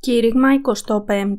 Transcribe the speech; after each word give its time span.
Κήρυγμα 0.00 0.48
25 1.06 1.36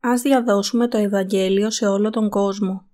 Ας 0.00 0.22
διαδώσουμε 0.22 0.88
το 0.88 0.98
Ευαγγέλιο 0.98 1.70
σε 1.70 1.86
όλο 1.86 2.10
τον 2.10 2.28
κόσμο. 2.28 2.88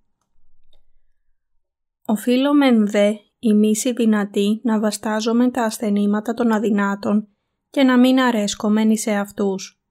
Οφείλομεν 2.06 2.86
δε 2.86 3.12
η 3.38 3.52
μίση 3.52 3.92
δυνατή 3.92 4.60
να 4.62 4.80
βαστάζομαι 4.80 5.50
τα 5.50 5.64
ασθενήματα 5.64 6.34
των 6.34 6.52
αδυνάτων 6.52 7.28
και 7.70 7.82
να 7.82 7.98
μην 7.98 8.20
αρέσκομεν 8.20 8.96
σε 8.96 9.10
αυτούς. 9.10 9.82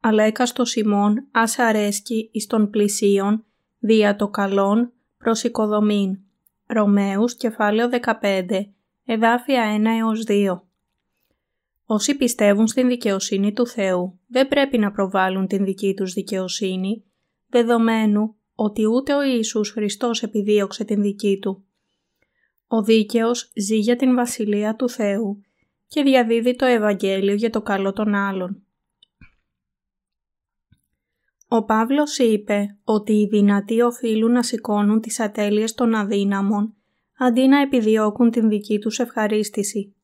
Αλλά 0.00 0.22
έκαστο 0.22 0.64
Σιμών 0.64 1.28
ας 1.32 1.58
αρέσκει 1.58 2.30
εις 2.32 2.46
των 2.46 2.70
πλησίων 2.70 3.44
δια 3.78 4.16
το 4.16 4.28
καλόν 4.28 4.92
προς 5.18 5.42
οικοδομήν. 5.42 6.18
Ρωμαίους 6.66 7.34
κεφάλαιο 7.36 7.88
15 8.20 8.44
εδάφια 9.04 9.76
1 9.78 9.84
έως 9.98 10.24
2 10.28 10.65
Όσοι 11.88 12.16
πιστεύουν 12.16 12.66
στην 12.66 12.88
δικαιοσύνη 12.88 13.52
του 13.52 13.66
Θεού 13.66 14.18
δεν 14.26 14.48
πρέπει 14.48 14.78
να 14.78 14.90
προβάλλουν 14.90 15.46
την 15.46 15.64
δική 15.64 15.94
τους 15.94 16.12
δικαιοσύνη, 16.12 17.04
δεδομένου 17.46 18.36
ότι 18.54 18.86
ούτε 18.86 19.14
ο 19.14 19.22
Ιησούς 19.22 19.70
Χριστός 19.70 20.22
επιδίωξε 20.22 20.84
την 20.84 21.02
δική 21.02 21.38
του. 21.38 21.64
Ο 22.66 22.82
δίκαιος 22.82 23.52
ζει 23.56 23.76
για 23.76 23.96
την 23.96 24.14
Βασιλεία 24.14 24.76
του 24.76 24.88
Θεού 24.88 25.40
και 25.88 26.02
διαδίδει 26.02 26.56
το 26.56 26.64
Ευαγγέλιο 26.64 27.34
για 27.34 27.50
το 27.50 27.62
καλό 27.62 27.92
των 27.92 28.14
άλλων. 28.14 28.62
Ο 31.48 31.64
Παύλος 31.64 32.18
είπε 32.18 32.78
ότι 32.84 33.12
οι 33.12 33.26
δυνατοί 33.26 33.80
οφείλουν 33.80 34.32
να 34.32 34.42
σηκώνουν 34.42 35.00
τις 35.00 35.20
ατέλειες 35.20 35.74
των 35.74 35.94
αδύναμων 35.94 36.74
αντί 37.18 37.46
να 37.46 37.60
επιδιώκουν 37.60 38.30
την 38.30 38.48
δική 38.48 38.78
τους 38.78 38.98
ευχαρίστηση. 38.98 39.95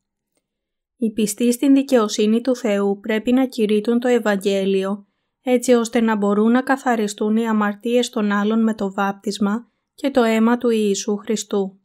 Οι 1.03 1.11
πιστοί 1.11 1.51
στην 1.51 1.73
δικαιοσύνη 1.73 2.41
του 2.41 2.55
Θεού 2.55 2.99
πρέπει 2.99 3.31
να 3.31 3.45
κηρύττουν 3.45 3.99
το 3.99 4.07
Ευαγγέλιο 4.07 5.05
έτσι 5.41 5.73
ώστε 5.73 6.01
να 6.01 6.15
μπορούν 6.15 6.51
να 6.51 6.61
καθαριστούν 6.61 7.35
οι 7.35 7.47
αμαρτίες 7.47 8.09
των 8.09 8.31
άλλων 8.31 8.63
με 8.63 8.73
το 8.73 8.93
βάπτισμα 8.93 9.67
και 9.95 10.11
το 10.11 10.23
αίμα 10.23 10.57
του 10.57 10.69
Ιησού 10.69 11.17
Χριστού. 11.17 11.79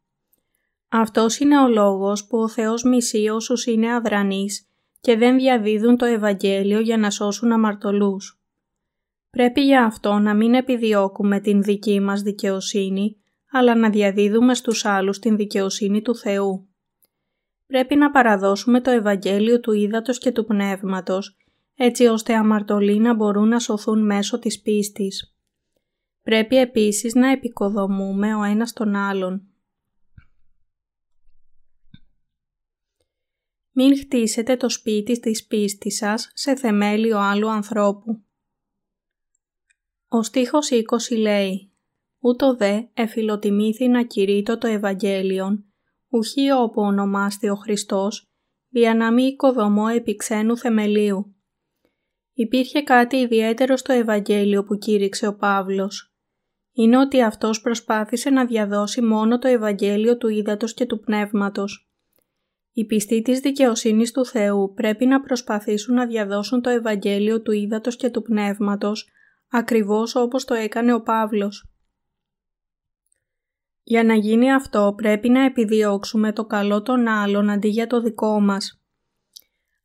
Αυτός 0.89 1.39
είναι 1.39 1.61
ο 1.61 1.69
λόγος 1.69 2.27
που 2.27 2.39
ο 2.39 2.49
Θεός 2.49 2.83
μισεί 2.83 3.29
όσους 3.29 3.67
είναι 3.67 3.95
αδρανείς 3.95 4.69
και 5.01 5.17
δεν 5.17 5.37
διαδίδουν 5.37 5.97
το 5.97 6.05
Ευαγγέλιο 6.05 6.81
για 6.81 6.97
να 6.97 7.11
σώσουν 7.11 7.53
αμαρτωλούς. 7.53 8.41
Πρέπει 9.31 9.61
για 9.61 9.85
αυτό 9.85 10.19
να 10.19 10.35
μην 10.35 10.55
επιδιώκουμε 10.55 11.41
την 11.41 11.63
δική 11.63 12.01
μας 12.01 12.23
δικαιοσύνη, 12.23 13.17
αλλά 13.51 13.75
να 13.75 13.91
διαδίδουμε 13.91 14.55
στους 14.55 14.85
άλλους 14.85 15.19
την 15.19 15.37
δικαιοσύνη 15.37 16.03
του 16.03 16.17
Θεού 16.17 16.68
πρέπει 17.69 17.97
να 17.97 18.11
παραδώσουμε 18.11 18.81
το 18.81 18.91
Ευαγγέλιο 18.91 19.61
του 19.61 19.73
Ήδατος 19.73 20.19
και 20.19 20.33
του 20.33 20.45
Πνεύματος, 20.45 21.37
έτσι 21.75 22.07
ώστε 22.07 22.35
αμαρτωλοί 22.35 22.99
να 22.99 23.15
μπορούν 23.15 23.49
να 23.49 23.59
σωθούν 23.59 24.07
μέσω 24.07 24.39
της 24.39 24.61
πίστης. 24.61 25.37
Πρέπει 26.23 26.57
επίσης 26.57 27.15
να 27.15 27.31
επικοδομούμε 27.31 28.35
ο 28.35 28.43
ένας 28.43 28.73
τον 28.73 28.95
άλλον. 28.95 29.43
Μην 33.73 33.99
χτίσετε 33.99 34.57
το 34.57 34.69
σπίτι 34.69 35.21
της 35.21 35.47
πίστης 35.47 35.97
σας 35.97 36.31
σε 36.35 36.57
θεμέλιο 36.57 37.19
άλλου 37.19 37.51
ανθρώπου. 37.51 38.23
Ο 40.09 40.23
στίχος 40.23 40.69
20 40.71 41.19
λέει 41.19 41.73
«Ούτω 42.19 42.57
δε 42.57 42.83
εφιλοτιμήθη 42.95 43.89
να 43.89 44.05
κηρύττω 44.05 44.59
το 44.59 44.67
Ευαγγέλιον 44.67 45.68
ουχή 46.09 46.51
όπου 46.51 46.83
ονομάστη 46.83 47.49
ο 47.49 47.55
Χριστός, 47.55 48.31
δια 48.69 48.95
να 48.95 49.13
μη 49.13 49.23
οικοδομώ 49.23 49.87
επί 49.95 50.17
ξένου 50.17 50.57
θεμελίου. 50.57 51.35
Υπήρχε 52.33 52.83
κάτι 52.83 53.17
ιδιαίτερο 53.17 53.77
στο 53.77 53.93
Ευαγγέλιο 53.93 54.65
που 54.65 54.79
κήρυξε 54.79 55.27
ο 55.27 55.37
Παύλος. 55.37 56.13
Είναι 56.73 56.99
ότι 56.99 57.23
αυτός 57.23 57.61
προσπάθησε 57.61 58.31
να 58.31 58.47
διαδώσει 58.47 59.03
μόνο 59.03 59.39
το 59.39 59.49
Ευαγγέλιο 59.49 60.17
του 60.17 60.29
Ήδατος 60.29 60.75
και 60.75 60.87
του 60.87 61.01
Πνεύματος. 61.01 61.91
Οι 62.73 62.85
πιστοί 62.85 63.23
της 63.23 63.41
δικαιοσύνης 63.41 64.13
του 64.13 64.25
Θεού 64.25 64.73
πρέπει 64.75 65.07
να 65.07 65.21
προσπαθήσουν 65.21 65.95
να 65.95 66.07
διαδώσουν 66.07 66.63
το 66.63 66.71
Ευαγγέλιο 66.71 67.43
του 67.43 67.53
Ήδατος 67.53 67.97
και 67.97 68.11
του 68.11 68.23
Πνεύματος, 68.23 69.09
ακριβώς 69.51 70.15
όπως 70.15 70.45
το 70.45 70.55
έκανε 70.55 70.93
ο 70.93 71.03
Παύλος. 71.03 71.71
Για 73.91 74.05
να 74.05 74.15
γίνει 74.15 74.53
αυτό 74.53 74.93
πρέπει 74.97 75.29
να 75.29 75.45
επιδιώξουμε 75.45 76.33
το 76.33 76.45
καλό 76.45 76.83
των 76.83 77.07
άλλων 77.07 77.51
αντί 77.51 77.69
για 77.69 77.87
το 77.87 78.01
δικό 78.01 78.41
μας. 78.41 78.83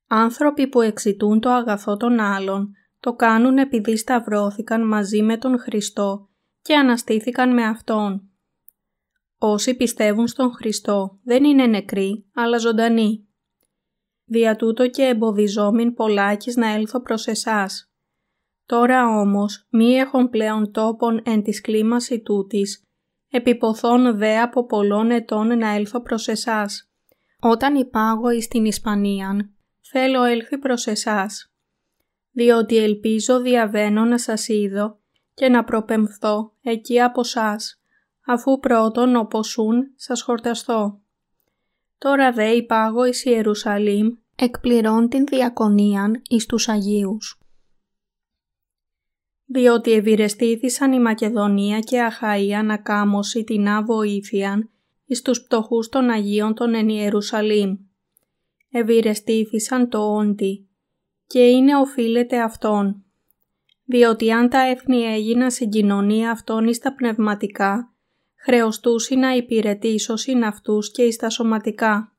Άνθρωποι 0.08 0.68
που 0.68 0.82
εξητούν 0.82 1.40
το 1.40 1.50
αγαθό 1.50 1.98
των 1.98 2.20
άλλων 2.20 2.72
το 3.00 3.14
κάνουν 3.14 3.58
επειδή 3.58 3.98
σταυρώθηκαν 3.98 4.88
μαζί 4.88 5.22
με 5.22 5.38
τον 5.38 5.60
Χριστό 5.60 6.30
και 6.62 6.76
αναστήθηκαν 6.76 7.54
με 7.54 7.64
Αυτόν. 7.64 8.30
Όσοι 9.38 9.76
πιστεύουν 9.76 10.28
στον 10.28 10.52
Χριστό 10.54 11.20
δεν 11.24 11.44
είναι 11.44 11.66
νεκροί, 11.66 12.26
αλλά 12.34 12.58
ζωντανοί. 12.58 13.28
Δια 14.26 14.56
τούτο 14.56 14.90
και 14.90 15.04
εμποδιζόμην 15.04 15.94
πολλάκις 15.94 16.56
να 16.56 16.68
έλθω 16.68 17.02
προς 17.02 17.28
εσάς. 17.28 17.92
Τώρα 18.66 19.20
όμως 19.20 19.68
μη 19.70 19.94
έχουν 19.94 20.30
πλέον 20.30 20.72
τόπον 20.72 21.22
εν 21.26 21.44
της 21.44 21.62
κλίμαση 21.62 22.22
τούτης, 22.22 22.88
επιποθών 23.36 24.18
δε 24.18 24.40
από 24.40 24.66
πολλών 24.66 25.12
ετών 25.12 25.58
να 25.58 25.70
έλθω 25.70 26.02
προς 26.02 26.28
εσάς. 26.28 26.90
Όταν 27.40 27.76
υπάγω 27.76 28.30
εις 28.30 28.48
την 28.48 28.66
Ισπανίαν, 28.66 29.54
θέλω 29.82 30.24
έλθει 30.24 30.58
προς 30.58 30.88
εσάς. 30.88 31.54
Διότι 32.32 32.78
ελπίζω 32.78 33.42
διαβαίνω 33.42 34.06
να 34.06 34.18
σας 34.18 34.48
είδω 34.48 35.00
και 35.34 35.50
να 35.50 35.64
προπεμφθώ 35.64 36.54
εκεί 36.62 37.02
από 37.02 37.24
σας, 37.24 37.82
αφού 38.26 38.60
πρώτον 38.60 39.16
οπωσούν 39.16 39.94
σας 39.96 40.22
χορταστώ. 40.22 41.02
Τώρα 41.98 42.32
δε 42.32 42.50
υπάγω 42.50 43.06
εις 43.06 43.26
Ιερουσαλήμ, 43.26 44.08
εκπληρών 44.36 45.10
την 45.10 45.26
διακονίαν 45.26 46.22
εις 46.30 46.46
τους 46.46 46.70
Αγίους 46.70 47.43
διότι 49.54 49.92
ευηρεστήθησαν 49.92 50.92
η 50.92 51.00
Μακεδονία 51.00 51.80
και 51.80 51.98
Αχαΐα 52.10 52.64
να 52.64 52.78
κάμωση 52.78 53.44
την 53.44 53.68
αβοήθειαν 53.68 54.70
εις 55.06 55.22
τους 55.22 55.44
πτωχούς 55.44 55.90
των 55.90 56.10
Αγίων 56.10 56.54
των 56.54 56.74
εν 56.74 56.90
Ιερουσαλήμ. 56.90 57.78
Ευηρεστήθησαν 58.72 59.90
το 59.90 60.16
όντι 60.16 60.68
και 61.28 61.40
είναι 61.40 61.76
οφείλεται 61.76 62.42
αυτόν. 62.42 63.04
Διότι 63.86 64.32
αν 64.32 64.50
τα 64.50 64.60
έθνη 64.60 65.02
έγιναν 65.02 65.52
συγκοινωνία 65.52 66.32
αυτών 66.32 66.68
εις 66.68 66.80
τα 66.80 66.94
πνευματικά, 66.96 67.94
χρεωστούσι 68.36 69.16
να 69.16 69.36
υπηρετήσωσιν 69.36 70.44
αυτούς 70.44 70.92
και 70.92 71.04
εις 71.04 71.16
τα 71.16 71.30
σωματικά. 71.30 72.16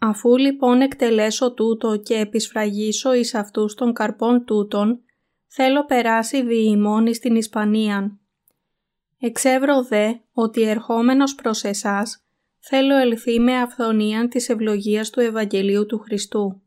Αφού 0.00 0.36
λοιπόν 0.36 0.80
εκτελέσω 0.80 1.54
τούτο 1.54 1.96
και 1.96 2.14
επισφραγίσω 2.14 3.14
εις 3.14 3.34
αυτούς 3.34 3.74
των 3.74 3.92
καρπών 3.92 4.44
τούτων, 4.44 5.04
θέλω 5.52 5.84
περάσει 5.84 6.42
διημών 6.42 7.14
στην 7.14 7.34
Ισπανία. 7.34 8.18
Εξεύρω 9.20 9.84
δε 9.84 10.14
ότι 10.32 10.62
ερχόμενος 10.62 11.34
προς 11.34 11.64
εσάς 11.64 12.24
θέλω 12.58 12.96
ελθεί 12.96 13.40
με 13.40 13.56
αυθονίαν 13.56 14.28
της 14.28 14.48
ευλογίας 14.48 15.10
του 15.10 15.20
Ευαγγελίου 15.20 15.86
του 15.86 15.98
Χριστού. 15.98 16.62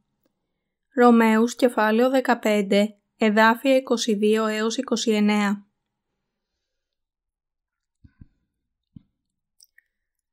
Ρωμαίους 0.95 1.55
κεφάλαιο 1.55 2.09
15, 2.09 2.95
εδάφια 3.17 3.75
22 3.75 4.47
έως 4.49 4.77
29 4.77 5.63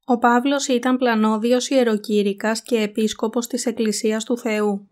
Ο 0.05 0.19
Παύλος 0.19 0.69
ήταν 0.69 0.96
πλανόδιος 0.96 1.69
ιεροκήρυκας 1.69 2.62
και 2.62 2.76
επίσκοπος 2.76 3.46
της 3.46 3.67
Εκκλησίας 3.67 4.25
του 4.25 4.38
Θεού. 4.38 4.90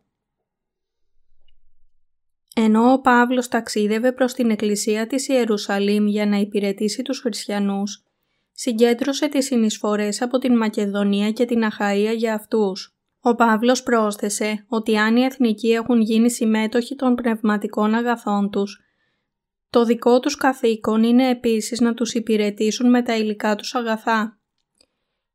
Ενώ 2.60 2.92
ο 2.92 3.00
Παύλος 3.00 3.48
ταξίδευε 3.48 4.12
προς 4.12 4.32
την 4.32 4.50
εκκλησία 4.50 5.06
της 5.06 5.28
Ιερουσαλήμ 5.28 6.06
για 6.06 6.26
να 6.26 6.36
υπηρετήσει 6.36 7.02
τους 7.02 7.20
χριστιανούς, 7.20 8.04
συγκέντρωσε 8.52 9.28
τις 9.28 9.44
συνεισφορές 9.44 10.22
από 10.22 10.38
την 10.38 10.56
Μακεδονία 10.56 11.30
και 11.30 11.44
την 11.44 11.62
Αχαΐα 11.64 12.14
για 12.16 12.34
αυτούς. 12.34 12.96
Ο 13.20 13.34
Παύλος 13.34 13.82
πρόσθεσε 13.82 14.64
ότι 14.68 14.96
αν 14.96 15.16
οι 15.16 15.24
εθνικοί 15.24 15.68
έχουν 15.68 16.00
γίνει 16.00 16.30
συμμέτοχοι 16.30 16.94
των 16.94 17.14
πνευματικών 17.14 17.94
αγαθών 17.94 18.50
τους, 18.50 18.80
το 19.70 19.84
δικό 19.84 20.20
τους 20.20 20.36
καθήκον 20.36 21.02
είναι 21.02 21.28
επίσης 21.28 21.80
να 21.80 21.94
τους 21.94 22.14
υπηρετήσουν 22.14 22.90
με 22.90 23.02
τα 23.02 23.16
υλικά 23.16 23.56
τους 23.56 23.74
αγαθά. 23.74 24.38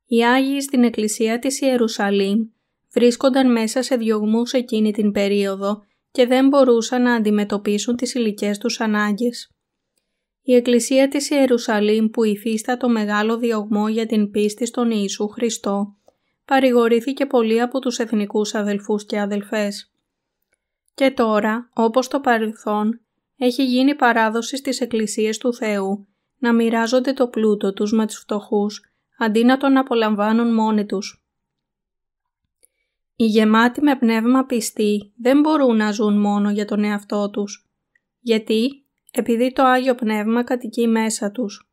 Οι 0.06 0.26
Άγιοι 0.26 0.62
στην 0.62 0.84
εκκλησία 0.84 1.40
της 1.40 1.62
Ιερουσαλήμ 1.62 2.40
βρίσκονταν 2.94 3.52
μέσα 3.52 3.82
σε 3.82 3.96
διωγμούς 3.96 4.54
εκείνη 4.54 4.92
την 4.92 5.12
περίοδο 5.12 5.84
και 6.14 6.26
δεν 6.26 6.48
μπορούσαν 6.48 7.02
να 7.02 7.14
αντιμετωπίσουν 7.14 7.96
τις 7.96 8.14
υλικές 8.14 8.58
τους 8.58 8.80
ανάγκες. 8.80 9.52
Η 10.42 10.56
Εκκλησία 10.56 11.08
της 11.08 11.30
Ιερουσαλήμ 11.30 12.10
που 12.10 12.24
υφίστατο 12.24 12.90
μεγάλο 12.90 13.38
διωγμό 13.38 13.88
για 13.88 14.06
την 14.06 14.32
πίστη 14.32 14.66
στον 14.66 14.92
Ιησού 14.92 15.28
Χριστό, 15.28 15.96
παρηγορήθηκε 16.46 17.26
πολύ 17.26 17.62
από 17.62 17.80
τους 17.80 18.00
εθνικούς 18.00 18.54
αδελφούς 18.56 19.06
και 19.06 19.20
αδελφές. 19.20 19.92
Και 20.94 21.12
τώρα, 21.12 21.70
όπως 21.74 22.08
το 22.08 22.20
παρελθόν, 22.20 23.02
έχει 23.38 23.66
γίνει 23.66 23.96
παράδοση 23.96 24.58
στις 24.58 24.82
εκκλησίες 24.82 25.38
του 25.38 25.54
Θεού 25.54 26.08
να 26.38 26.54
μοιράζονται 26.54 27.14
το 27.14 27.28
πλούτο 27.28 27.74
τους 27.74 27.92
με 27.92 28.08
τους 28.08 28.18
φτωχούς, 28.18 28.82
αντί 29.18 29.44
να 29.44 29.58
τον 29.58 29.78
απολαμβάνουν 29.78 30.54
μόνοι 30.54 30.86
τους. 30.86 31.23
Οι 33.16 33.26
γεμάτοι 33.26 33.82
με 33.82 33.96
πνεύμα 33.96 34.46
πιστοί 34.46 35.14
δεν 35.18 35.40
μπορούν 35.40 35.76
να 35.76 35.92
ζουν 35.92 36.20
μόνο 36.20 36.52
για 36.52 36.66
τον 36.66 36.84
εαυτό 36.84 37.30
τους. 37.30 37.70
Γιατί; 38.20 38.86
Επειδή 39.12 39.54
το 39.54 39.64
Άγιο 39.64 39.96
Πνεύμα 39.96 40.44
κατοικεί 40.44 40.88
μέσα 40.88 41.32
τους. 41.32 41.72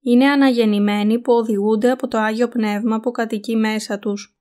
Είναι 0.00 0.26
αναγεννημένοι 0.26 1.18
που 1.18 1.32
οδηγούνται 1.32 1.90
από 1.90 2.08
το 2.08 2.18
Άγιο 2.18 2.48
Πνεύμα 2.48 3.00
που 3.00 3.10
κατοικεί 3.10 3.56
μέσα 3.56 3.98
τους. 3.98 4.38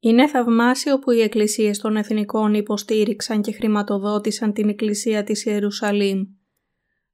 Είναι 0.00 0.28
θαυμάσιο 0.28 0.98
που 0.98 1.10
οι 1.10 1.20
εκκλησίες 1.20 1.78
των 1.78 1.96
εθνικών 1.96 2.54
υποστήριξαν 2.54 3.42
και 3.42 3.52
χρηματοδότησαν 3.52 4.52
την 4.52 4.68
εκκλησία 4.68 5.24
της 5.24 5.44
Ιερουσαλήμ. 5.44 6.26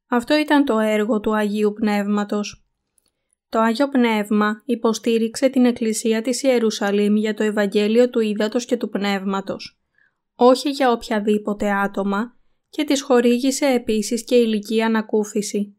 Αυτό 0.08 0.36
ήταν 0.36 0.64
το 0.64 0.78
έργο 0.78 1.20
του 1.20 1.36
Αγίου 1.36 1.72
Πνεύματος. 1.72 2.65
Το 3.56 3.62
Άγιο 3.62 3.88
Πνεύμα 3.88 4.62
υποστήριξε 4.64 5.48
την 5.48 5.64
εκκλησία 5.64 6.22
της 6.22 6.42
Ιερουσαλήμ 6.42 7.16
για 7.16 7.34
το 7.34 7.42
Ευαγγέλιο 7.42 8.10
του 8.10 8.20
Ήδατος 8.20 8.64
και 8.64 8.76
του 8.76 8.88
Πνεύματος, 8.88 9.80
όχι 10.34 10.70
για 10.70 10.90
οποιαδήποτε 10.90 11.70
άτομα 11.70 12.36
και 12.68 12.84
της 12.84 13.02
χορήγησε 13.02 13.66
επίσης 13.66 14.24
και 14.24 14.34
ηλική 14.34 14.82
ανακούφιση. 14.82 15.76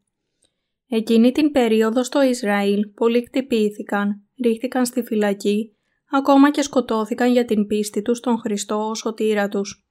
Εκείνη 0.88 1.31
την 1.31 1.51
περίοδο 1.51 2.03
στο 2.03 2.21
Ισραήλ 2.21 2.88
πολλοί 2.88 3.24
κτυπήθηκαν, 3.24 4.21
ρίχθηκαν 4.44 4.85
στη 4.85 5.01
φυλακή 5.01 5.75
ακόμα 6.12 6.51
και 6.51 6.62
σκοτώθηκαν 6.62 7.31
για 7.31 7.45
την 7.45 7.68
πίστη 7.68 8.01
τους 8.01 8.18
στον 8.18 8.38
Χριστό 8.38 8.88
ως 8.89 8.97
σωτήρα 8.97 9.47
τους. 9.47 9.87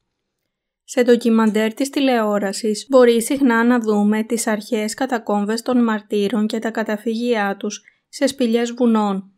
Σε 0.89 1.03
ντοκιμαντέρ 1.03 1.75
της 1.75 1.91
τηλεόρασης 1.91 2.87
μπορεί 2.89 3.23
συχνά 3.23 3.65
να 3.65 3.81
δούμε 3.81 4.23
τις 4.23 4.47
αρχαίες 4.47 4.95
κατακόμβες 4.95 5.63
των 5.63 5.85
μαρτύρων 5.85 6.47
και 6.47 6.59
τα 6.59 6.71
καταφυγιά 6.71 7.57
τους 7.59 7.83
σε 8.09 8.27
σπηλιές 8.27 8.73
βουνών. 8.73 9.31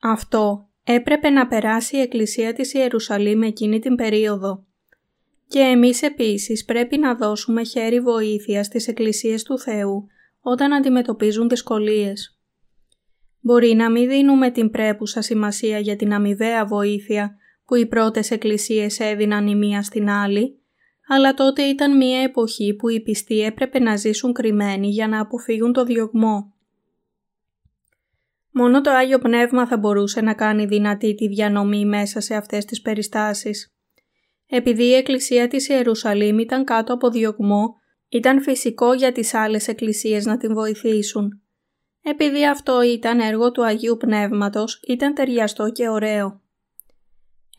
Αυτό 0.00 0.68
έπρεπε 0.84 1.30
να 1.30 1.46
περάσει 1.46 1.96
η 1.96 2.00
Εκκλησία 2.00 2.52
της 2.52 2.72
Ιερουσαλήμ 2.74 3.42
εκείνη 3.42 3.78
την 3.78 3.94
περίοδο. 3.94 4.66
Και 5.48 5.58
εμείς 5.58 6.02
επίσης 6.02 6.64
πρέπει 6.64 6.98
να 6.98 7.14
δώσουμε 7.14 7.64
χέρι 7.64 8.00
βοήθεια 8.00 8.64
στις 8.64 8.88
Εκκλησίες 8.88 9.42
του 9.42 9.58
Θεού 9.58 10.06
όταν 10.40 10.72
αντιμετωπίζουν 10.72 11.48
δυσκολίες. 11.48 12.38
Μπορεί 13.40 13.74
να 13.74 13.90
μην 13.90 14.08
δίνουμε 14.08 14.50
την 14.50 14.70
πρέπουσα 14.70 15.20
σημασία 15.22 15.78
για 15.78 15.96
την 15.96 16.12
αμοιβαία 16.12 16.66
βοήθεια 16.66 17.36
που 17.68 17.74
οι 17.74 17.86
πρώτες 17.86 18.30
εκκλησίες 18.30 19.00
έδιναν 19.00 19.46
η 19.46 19.56
μία 19.56 19.82
στην 19.82 20.08
άλλη, 20.10 20.62
αλλά 21.08 21.34
τότε 21.34 21.62
ήταν 21.62 21.96
μία 21.96 22.20
εποχή 22.20 22.74
που 22.74 22.88
οι 22.88 23.00
πιστοί 23.00 23.40
έπρεπε 23.40 23.78
να 23.78 23.96
ζήσουν 23.96 24.32
κρυμμένοι 24.32 24.88
για 24.88 25.08
να 25.08 25.20
αποφύγουν 25.20 25.72
το 25.72 25.84
διωγμό. 25.84 26.54
Μόνο 28.50 28.80
το 28.80 28.90
Άγιο 28.90 29.18
Πνεύμα 29.18 29.66
θα 29.66 29.76
μπορούσε 29.76 30.20
να 30.20 30.34
κάνει 30.34 30.66
δυνατή 30.66 31.14
τη 31.14 31.28
διανομή 31.28 31.84
μέσα 31.84 32.20
σε 32.20 32.34
αυτές 32.34 32.64
τις 32.64 32.80
περιστάσεις. 32.80 33.74
Επειδή 34.46 34.84
η 34.84 34.94
εκκλησία 34.94 35.48
της 35.48 35.68
Ιερουσαλήμ 35.68 36.38
ήταν 36.38 36.64
κάτω 36.64 36.92
από 36.92 37.10
διωγμό, 37.10 37.74
ήταν 38.08 38.42
φυσικό 38.42 38.92
για 38.92 39.12
τις 39.12 39.34
άλλες 39.34 39.68
εκκλησίες 39.68 40.24
να 40.26 40.36
την 40.36 40.54
βοηθήσουν. 40.54 41.42
Επειδή 42.02 42.46
αυτό 42.46 42.82
ήταν 42.82 43.20
έργο 43.20 43.50
του 43.50 43.64
Αγίου 43.64 43.96
Πνεύματος, 43.96 44.80
ήταν 44.86 45.14
ταιριαστό 45.14 45.70
και 45.70 45.88
ωραίο. 45.88 46.47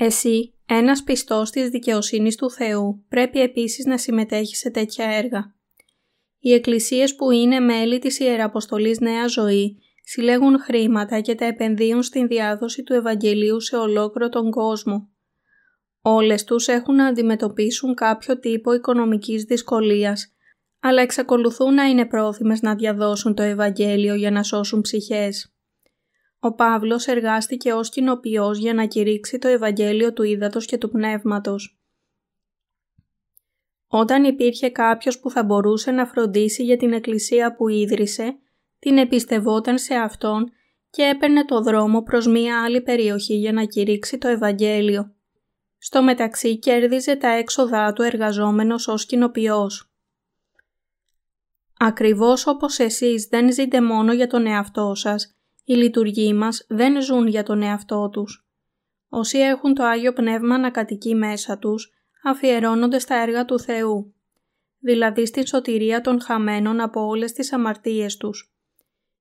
Εσύ, 0.01 0.53
ένας 0.65 1.03
πιστός 1.03 1.49
της 1.49 1.69
δικαιοσύνης 1.69 2.35
του 2.35 2.51
Θεού, 2.51 3.05
πρέπει 3.09 3.41
επίσης 3.41 3.85
να 3.85 3.97
συμμετέχει 3.97 4.55
σε 4.55 4.69
τέτοια 4.69 5.05
έργα. 5.05 5.55
Οι 6.39 6.53
εκκλησίες 6.53 7.15
που 7.15 7.31
είναι 7.31 7.59
μέλη 7.59 7.99
της 7.99 8.19
Ιεραποστολής 8.19 8.99
Νέα 8.99 9.27
Ζωή 9.27 9.77
συλλέγουν 10.03 10.59
χρήματα 10.59 11.19
και 11.19 11.35
τα 11.35 11.45
επενδύουν 11.45 12.03
στην 12.03 12.27
διάδοση 12.27 12.83
του 12.83 12.93
Ευαγγελίου 12.93 13.61
σε 13.61 13.75
ολόκληρο 13.75 14.29
τον 14.29 14.51
κόσμο. 14.51 15.09
Όλες 16.01 16.43
τους 16.43 16.67
έχουν 16.67 16.95
να 16.95 17.05
αντιμετωπίσουν 17.05 17.93
κάποιο 17.93 18.39
τύπο 18.39 18.73
οικονομικής 18.73 19.43
δυσκολίας 19.43 20.33
αλλά 20.79 21.01
εξακολουθούν 21.01 21.73
να 21.73 21.83
είναι 21.83 22.05
πρόθυμες 22.05 22.61
να 22.61 22.75
διαδώσουν 22.75 23.35
το 23.35 23.43
Ευαγγέλιο 23.43 24.15
για 24.15 24.31
να 24.31 24.43
σώσουν 24.43 24.81
ψυχές. 24.81 25.53
Ο 26.39 26.53
Παύλος 26.53 27.07
εργάστηκε 27.07 27.73
ως 27.73 27.89
κοινοποιός 27.89 28.57
για 28.57 28.73
να 28.73 28.85
κηρύξει 28.85 29.37
το 29.37 29.47
Ευαγγέλιο 29.47 30.13
του 30.13 30.23
Ήδατος 30.23 30.65
και 30.65 30.77
του 30.77 30.89
Πνεύματος. 30.89 31.79
Όταν 33.87 34.23
υπήρχε 34.23 34.69
κάποιος 34.69 35.19
που 35.19 35.29
θα 35.29 35.43
μπορούσε 35.43 35.91
να 35.91 36.05
φροντίσει 36.05 36.63
για 36.63 36.77
την 36.77 36.93
εκκλησία 36.93 37.55
που 37.55 37.67
ίδρυσε, 37.67 38.37
την 38.79 38.97
εμπιστευόταν 38.97 39.77
σε 39.77 39.93
αυτόν 39.95 40.51
και 40.89 41.03
έπαιρνε 41.03 41.45
το 41.45 41.61
δρόμο 41.61 42.01
προς 42.01 42.27
μία 42.27 42.63
άλλη 42.63 42.81
περιοχή 42.81 43.35
για 43.35 43.51
να 43.51 43.65
κηρύξει 43.65 44.17
το 44.17 44.27
Ευαγγέλιο. 44.27 45.13
Στο 45.77 46.03
μεταξύ 46.03 46.57
κέρδιζε 46.57 47.15
τα 47.15 47.27
έξοδά 47.27 47.93
του 47.93 48.01
εργαζόμενος 48.01 48.87
ως 48.87 49.05
κοινοποιός. 49.05 49.91
Ακριβώς 51.79 52.47
όπως 52.47 52.79
εσείς 52.79 53.25
δεν 53.25 53.53
ζείτε 53.53 53.81
μόνο 53.81 54.13
για 54.13 54.27
τον 54.27 54.45
εαυτό 54.45 54.95
σας, 54.95 55.38
οι 55.69 55.73
λειτουργοί 55.73 56.33
μας 56.33 56.65
δεν 56.69 57.01
ζουν 57.01 57.27
για 57.27 57.43
τον 57.43 57.61
εαυτό 57.61 58.09
τους. 58.09 58.47
Όσοι 59.09 59.37
έχουν 59.37 59.73
το 59.73 59.83
Άγιο 59.83 60.13
Πνεύμα 60.13 60.57
να 60.57 60.69
κατοικεί 60.69 61.15
μέσα 61.15 61.57
τους, 61.57 61.91
αφιερώνονται 62.23 62.99
στα 62.99 63.15
έργα 63.15 63.45
του 63.45 63.59
Θεού, 63.59 64.13
δηλαδή 64.79 65.25
στην 65.25 65.45
σωτηρία 65.45 66.01
των 66.01 66.21
χαμένων 66.21 66.79
από 66.79 67.05
όλες 67.05 67.31
τις 67.31 67.53
αμαρτίες 67.53 68.17
τους. 68.17 68.53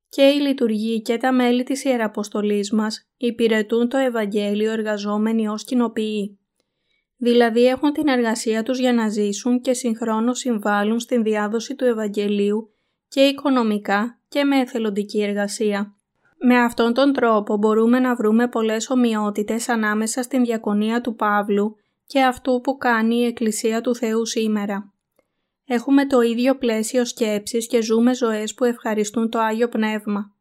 Και 0.08 0.22
οι 0.22 0.40
λειτουργοί 0.40 1.02
και 1.02 1.16
τα 1.16 1.32
μέλη 1.32 1.62
της 1.62 1.84
Ιεραποστολής 1.84 2.72
μας 2.72 3.08
υπηρετούν 3.16 3.88
το 3.88 3.96
Ευαγγέλιο 3.96 4.72
εργαζόμενοι 4.72 5.48
ως 5.48 5.64
κοινοποιοί 5.64 6.38
δηλαδή 7.18 7.66
έχουν 7.66 7.92
την 7.92 8.08
εργασία 8.08 8.62
τους 8.62 8.78
για 8.78 8.92
να 8.92 9.08
ζήσουν 9.08 9.60
και 9.60 9.72
συγχρόνως 9.72 10.38
συμβάλλουν 10.38 11.00
στην 11.00 11.22
διάδοση 11.22 11.74
του 11.74 11.84
Ευαγγελίου 11.84 12.72
και 13.08 13.20
οικονομικά 13.20 14.20
και 14.28 14.44
με 14.44 14.60
εθελοντική 14.60 15.22
εργασία. 15.22 15.97
Με 16.38 16.58
αυτόν 16.58 16.94
τον 16.94 17.12
τρόπο 17.12 17.56
μπορούμε 17.56 17.98
να 17.98 18.14
βρούμε 18.14 18.48
πολλές 18.48 18.90
ομοιότητες 18.90 19.68
ανάμεσα 19.68 20.22
στην 20.22 20.44
διακονία 20.44 21.00
του 21.00 21.14
Παύλου 21.14 21.76
και 22.06 22.22
αυτού 22.22 22.60
που 22.60 22.76
κάνει 22.76 23.16
η 23.16 23.24
Εκκλησία 23.24 23.80
του 23.80 23.94
Θεού 23.94 24.26
σήμερα. 24.26 24.92
Έχουμε 25.64 26.06
το 26.06 26.20
ίδιο 26.20 26.56
πλαίσιο 26.56 27.04
σκέψης 27.04 27.66
και 27.66 27.82
ζούμε 27.82 28.14
ζωές 28.14 28.54
που 28.54 28.64
ευχαριστούν 28.64 29.30
το 29.30 29.38
Άγιο 29.38 29.68
Πνεύμα. 29.68 30.32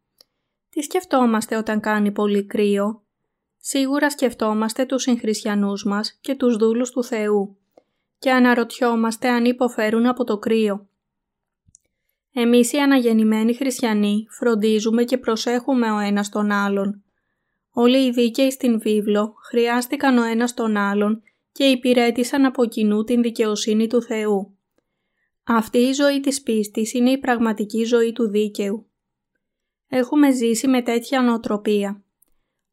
Τι 0.69 0.81
σκεφτόμαστε 0.81 1.57
όταν 1.57 1.79
κάνει 1.79 2.11
πολύ 2.11 2.45
κρύο, 2.45 3.01
Σίγουρα 3.69 4.09
σκεφτόμαστε 4.09 4.85
τους 4.85 5.01
συγχριστιανούς 5.01 5.83
μας 5.83 6.17
και 6.21 6.35
τους 6.35 6.55
δούλους 6.55 6.91
του 6.91 7.03
Θεού 7.03 7.57
και 8.19 8.31
αναρωτιόμαστε 8.31 9.29
αν 9.29 9.45
υποφέρουν 9.45 10.05
από 10.05 10.23
το 10.23 10.37
κρύο. 10.37 10.87
Εμείς 12.39 12.71
οι 12.73 12.77
αναγεννημένοι 12.77 13.53
χριστιανοί 13.53 14.27
φροντίζουμε 14.29 15.03
και 15.03 15.17
προσέχουμε 15.17 15.91
ο 15.91 15.97
ένας 15.97 16.29
τον 16.29 16.51
άλλον. 16.51 17.03
Όλοι 17.71 18.05
οι 18.05 18.11
δίκαιοι 18.11 18.51
στην 18.51 18.79
βίβλο 18.79 19.33
χρειάστηκαν 19.43 20.17
ο 20.17 20.23
ένας 20.23 20.53
τον 20.53 20.77
άλλον 20.77 21.23
και 21.51 21.63
υπηρέτησαν 21.63 22.45
από 22.45 22.65
κοινού 22.65 23.03
την 23.03 23.21
δικαιοσύνη 23.21 23.87
του 23.87 24.01
Θεού. 24.01 24.57
Αυτή 25.43 25.77
η 25.77 25.93
ζωή 25.93 26.19
της 26.19 26.41
πίστης 26.41 26.93
είναι 26.93 27.11
η 27.11 27.17
πραγματική 27.17 27.83
ζωή 27.83 28.11
του 28.11 28.27
δίκαιου. 28.29 28.89
Έχουμε 29.87 30.31
ζήσει 30.31 30.67
με 30.67 30.81
τέτοια 30.81 31.21
νοοτροπία. 31.21 32.03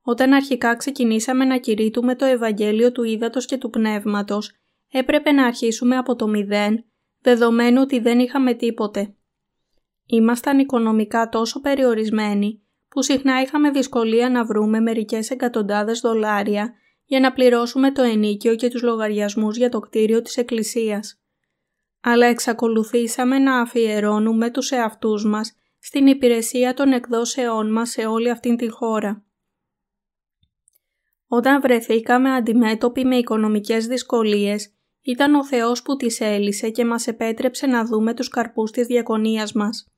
Όταν 0.02 0.33
αρχικά 0.33 0.76
ξεκινήσαμε 0.76 1.44
να 1.44 1.59
κηρύττουμε 1.59 2.14
το 2.14 2.25
Ευαγγέλιο 2.25 2.92
του 2.92 3.02
Ήδατος 3.02 3.47
και 3.47 3.56
του 3.56 3.71
Πνεύματος, 3.71 4.52
έπρεπε 4.90 5.33
να 5.33 5.47
αρχίσουμε 5.47 5.97
από 5.97 6.16
το 6.16 6.28
μηδέν, 6.28 6.85
δεδομένου 7.21 7.80
ότι 7.80 7.99
δεν 7.99 8.18
είχαμε 8.18 8.54
τίποτε. 8.54 9.14
Ήμασταν 10.06 10.58
οικονομικά 10.58 11.28
τόσο 11.28 11.61
περιορισμένοι, 11.61 12.62
που 12.88 13.02
συχνά 13.02 13.40
είχαμε 13.40 13.70
δυσκολία 13.70 14.30
να 14.30 14.44
βρούμε 14.44 14.80
μερικές 14.80 15.30
εκατοντάδες 15.30 16.00
δολάρια 16.00 16.73
για 17.04 17.20
να 17.20 17.32
πληρώσουμε 17.32 17.92
το 17.92 18.02
ενίκιο 18.02 18.54
και 18.54 18.68
τους 18.68 18.82
λογαριασμούς 18.82 19.56
για 19.56 19.68
το 19.68 19.80
κτίριο 19.80 20.23
της 20.23 20.37
Εκκλησίας. 20.37 21.20
Αλλά 22.00 22.26
εξακολουθήσαμε 22.26 23.38
να 23.38 23.61
αφιερώνουμε 23.61 24.50
τους 24.50 24.70
εαυτούς 24.70 25.25
μας 25.25 25.56
στην 25.78 26.06
υπηρεσία 26.06 26.75
των 26.75 26.92
εκδόσεών 26.92 27.73
μας 27.73 27.90
σε 27.90 28.06
όλη 28.06 28.30
αυτή 28.30 28.56
τη 28.56 28.68
χώρα. 28.68 29.25
Όταν 31.26 31.61
βρεθήκαμε 31.61 32.34
αντιμέτωποι 32.34 33.04
με 33.04 33.16
οικονομικές 33.16 33.87
δυσκολίες, 33.87 34.75
ήταν 35.02 35.34
ο 35.34 35.44
Θεός 35.44 35.82
που 35.82 35.96
τις 35.96 36.20
έλυσε 36.20 36.70
και 36.70 36.84
μας 36.84 37.06
επέτρεψε 37.06 37.66
να 37.66 37.84
δούμε 37.84 38.14
τους 38.14 38.28
καρπούς 38.28 38.70
της 38.70 38.87
διακονίας 38.87 39.52
μας. 39.52 39.93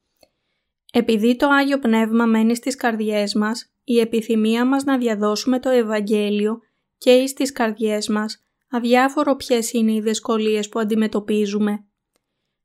Επειδή 0.98 1.36
το 1.36 1.48
Άγιο 1.48 1.78
Πνεύμα 1.78 2.26
μένει 2.26 2.56
στις 2.56 2.76
καρδιές 2.76 3.34
μας, 3.34 3.72
η 3.84 3.98
επιθυμία 3.98 4.64
μας 4.64 4.84
να 4.84 4.98
διαδώσουμε 4.98 5.60
το 5.60 5.68
Ευαγγέλιο 5.68 6.60
και 6.98 7.10
εις 7.10 7.32
τις 7.32 7.52
καρδιές 7.52 8.08
μας 8.08 8.42
αδιάφορο 8.70 9.36
ποιες 9.36 9.72
είναι 9.72 9.92
οι 9.92 10.00
δυσκολίες 10.00 10.68
που 10.68 10.78
αντιμετωπίζουμε. 10.78 11.84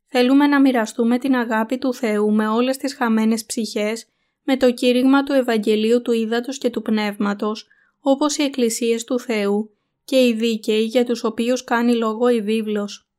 Θέλουμε 0.05 0.47
να 0.47 0.61
μοιραστούμε 0.61 1.17
την 1.17 1.35
αγάπη 1.35 1.77
του 1.77 1.93
Θεού 1.93 2.31
με 2.31 2.47
όλες 2.47 2.77
τις 2.77 2.95
χαμένες 2.95 3.45
ψυχές, 3.45 4.07
με 4.43 4.57
το 4.57 4.71
κήρυγμα 4.71 5.23
του 5.23 5.33
Ευαγγελίου 5.33 6.01
του 6.01 6.11
Ήδατος 6.11 6.57
και 6.57 6.69
του 6.69 6.81
Πνεύματος, 6.81 7.67
όπως 7.99 8.37
οι 8.37 8.43
εκκλησίες 8.43 9.03
του 9.03 9.19
Θεού 9.19 9.71
και 10.03 10.27
οι 10.27 10.33
δίκαιοι 10.33 10.83
για 10.83 11.05
τους 11.05 11.23
οποίους 11.23 11.63
κάνει 11.63 11.95
λόγο 11.95 12.27
η 12.27 12.41
βίβλος. 12.41 13.10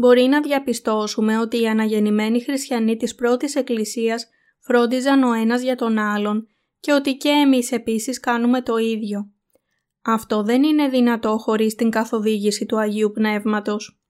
Μπορεί 0.00 0.22
να 0.22 0.40
διαπιστώσουμε 0.40 1.38
ότι 1.38 1.60
οι 1.60 1.68
αναγεννημένοι 1.68 2.40
χριστιανοί 2.40 2.96
της 2.96 3.14
πρώτης 3.14 3.56
εκκλησίας 3.56 4.28
φρόντιζαν 4.58 5.22
ο 5.22 5.32
ένας 5.32 5.62
για 5.62 5.76
τον 5.76 5.98
άλλον 5.98 6.48
και 6.80 6.92
ότι 6.92 7.16
και 7.16 7.28
εμείς 7.28 7.72
επίσης 7.72 8.20
κάνουμε 8.20 8.62
το 8.62 8.76
ίδιο. 8.76 9.32
Αυτό 10.02 10.42
δεν 10.42 10.62
είναι 10.62 10.88
δυνατό 10.88 11.38
χωρίς 11.38 11.74
την 11.74 11.90
καθοδήγηση 11.90 12.66
του 12.66 12.78
Αγίου 12.78 13.10
Πνεύματος. 13.14 14.02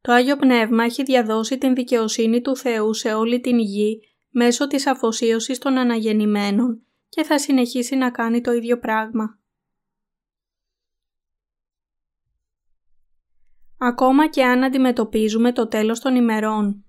Το 0.00 0.12
Άγιο 0.12 0.36
Πνεύμα 0.36 0.84
έχει 0.84 1.02
διαδώσει 1.02 1.58
την 1.58 1.74
δικαιοσύνη 1.74 2.40
του 2.40 2.56
Θεού 2.56 2.94
σε 2.94 3.14
όλη 3.14 3.40
την 3.40 3.58
γη 3.58 4.00
μέσω 4.28 4.66
της 4.66 4.86
αφοσίωσης 4.86 5.58
των 5.58 5.78
αναγεννημένων 5.78 6.86
και 7.08 7.22
θα 7.22 7.38
συνεχίσει 7.38 7.96
να 7.96 8.10
κάνει 8.10 8.40
το 8.40 8.52
ίδιο 8.52 8.78
πράγμα. 8.78 9.41
Ακόμα 13.84 14.28
και 14.28 14.44
αν 14.44 14.64
αντιμετωπίζουμε 14.64 15.52
το 15.52 15.66
τέλος 15.68 16.00
των 16.00 16.14
ημερών. 16.14 16.84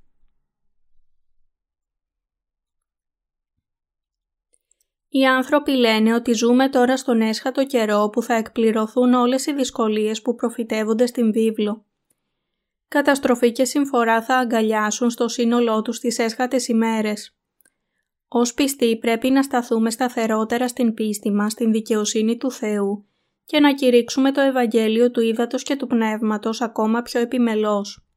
Οι 5.07 5.25
άνθρωποι 5.25 5.71
λένε 5.71 6.13
ότι 6.13 6.33
ζούμε 6.33 6.69
τώρα 6.69 6.97
στον 6.97 7.21
έσχατο 7.21 7.65
καιρό 7.65 8.09
που 8.09 8.21
θα 8.21 8.33
εκπληρωθούν 8.33 9.13
όλες 9.13 9.45
οι 9.45 9.53
δυσκολίες 9.53 10.21
που 10.21 10.35
προφητεύονται 10.35 11.05
στην 11.05 11.31
βίβλο. 11.31 11.85
Καταστροφή 12.87 13.51
και 13.51 13.65
συμφορά 13.65 14.23
θα 14.23 14.35
αγκαλιάσουν 14.35 15.09
στο 15.09 15.27
σύνολό 15.27 15.81
τους 15.81 15.99
τις 15.99 16.19
έσχατες 16.19 16.67
ημέρες. 16.67 17.37
Ως 18.27 18.53
πιστοί 18.53 18.97
πρέπει 18.97 19.29
να 19.29 19.43
σταθούμε 19.43 19.89
σταθερότερα 19.91 20.67
στην 20.67 20.93
πίστη 20.93 21.31
μας, 21.31 21.51
στην 21.51 21.71
δικαιοσύνη 21.71 22.37
του 22.37 22.51
Θεού 22.51 23.07
και 23.45 23.59
να 23.59 23.73
κηρύξουμε 23.73 24.31
το 24.31 24.41
Ευαγγέλιο 24.41 25.11
του 25.11 25.21
Ήδατος 25.21 25.63
και 25.63 25.75
του 25.75 25.87
Πνεύματος 25.87 26.61
ακόμα 26.61 27.01
πιο 27.01 27.19
επιμελώς. 27.19 28.07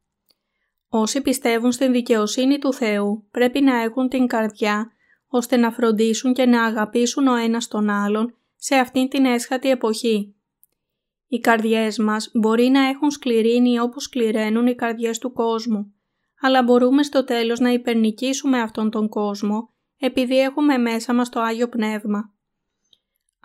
Όσοι 0.88 1.20
πιστεύουν 1.20 1.72
στην 1.72 1.92
δικαιοσύνη 1.92 2.58
του 2.58 2.72
Θεού 2.72 3.28
πρέπει 3.30 3.60
να 3.60 3.82
έχουν 3.82 4.08
την 4.08 4.26
καρδιά 4.26 4.90
ώστε 5.26 5.56
να 5.56 5.70
φροντίσουν 5.70 6.32
και 6.32 6.46
να 6.46 6.64
αγαπήσουν 6.64 7.26
ο 7.26 7.34
ένας 7.34 7.68
τον 7.68 7.90
άλλον 7.90 8.34
σε 8.56 8.74
αυτήν 8.74 9.08
την 9.08 9.24
έσχατη 9.24 9.70
εποχή. 9.70 10.34
Οι 11.28 11.38
καρδιές 11.38 11.98
μας 11.98 12.30
μπορεί 12.34 12.68
να 12.68 12.88
έχουν 12.88 13.10
σκληρίνει 13.10 13.80
όπως 13.80 14.02
σκληραίνουν 14.02 14.66
οι 14.66 14.74
καρδιές 14.74 15.18
του 15.18 15.32
κόσμου, 15.32 15.94
αλλά 16.40 16.62
μπορούμε 16.62 17.02
στο 17.02 17.24
τέλος 17.24 17.60
να 17.60 17.70
υπερνικήσουμε 17.70 18.60
αυτόν 18.60 18.90
τον 18.90 19.08
κόσμο 19.08 19.70
επειδή 19.98 20.40
έχουμε 20.40 20.76
μέσα 20.76 21.14
μας 21.14 21.28
το 21.28 21.40
Άγιο 21.40 21.68
Πνεύμα. 21.68 22.34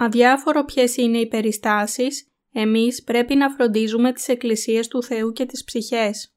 Αδιάφορο 0.03 0.65
ποιες 0.65 0.97
είναι 0.97 1.17
οι 1.17 1.27
περιστάσεις, 1.27 2.27
εμείς 2.51 3.03
πρέπει 3.03 3.35
να 3.35 3.49
φροντίζουμε 3.49 4.13
τις 4.13 4.27
εκκλησίες 4.27 4.87
του 4.87 5.03
Θεού 5.03 5.31
και 5.31 5.45
τις 5.45 5.63
ψυχές. 5.63 6.33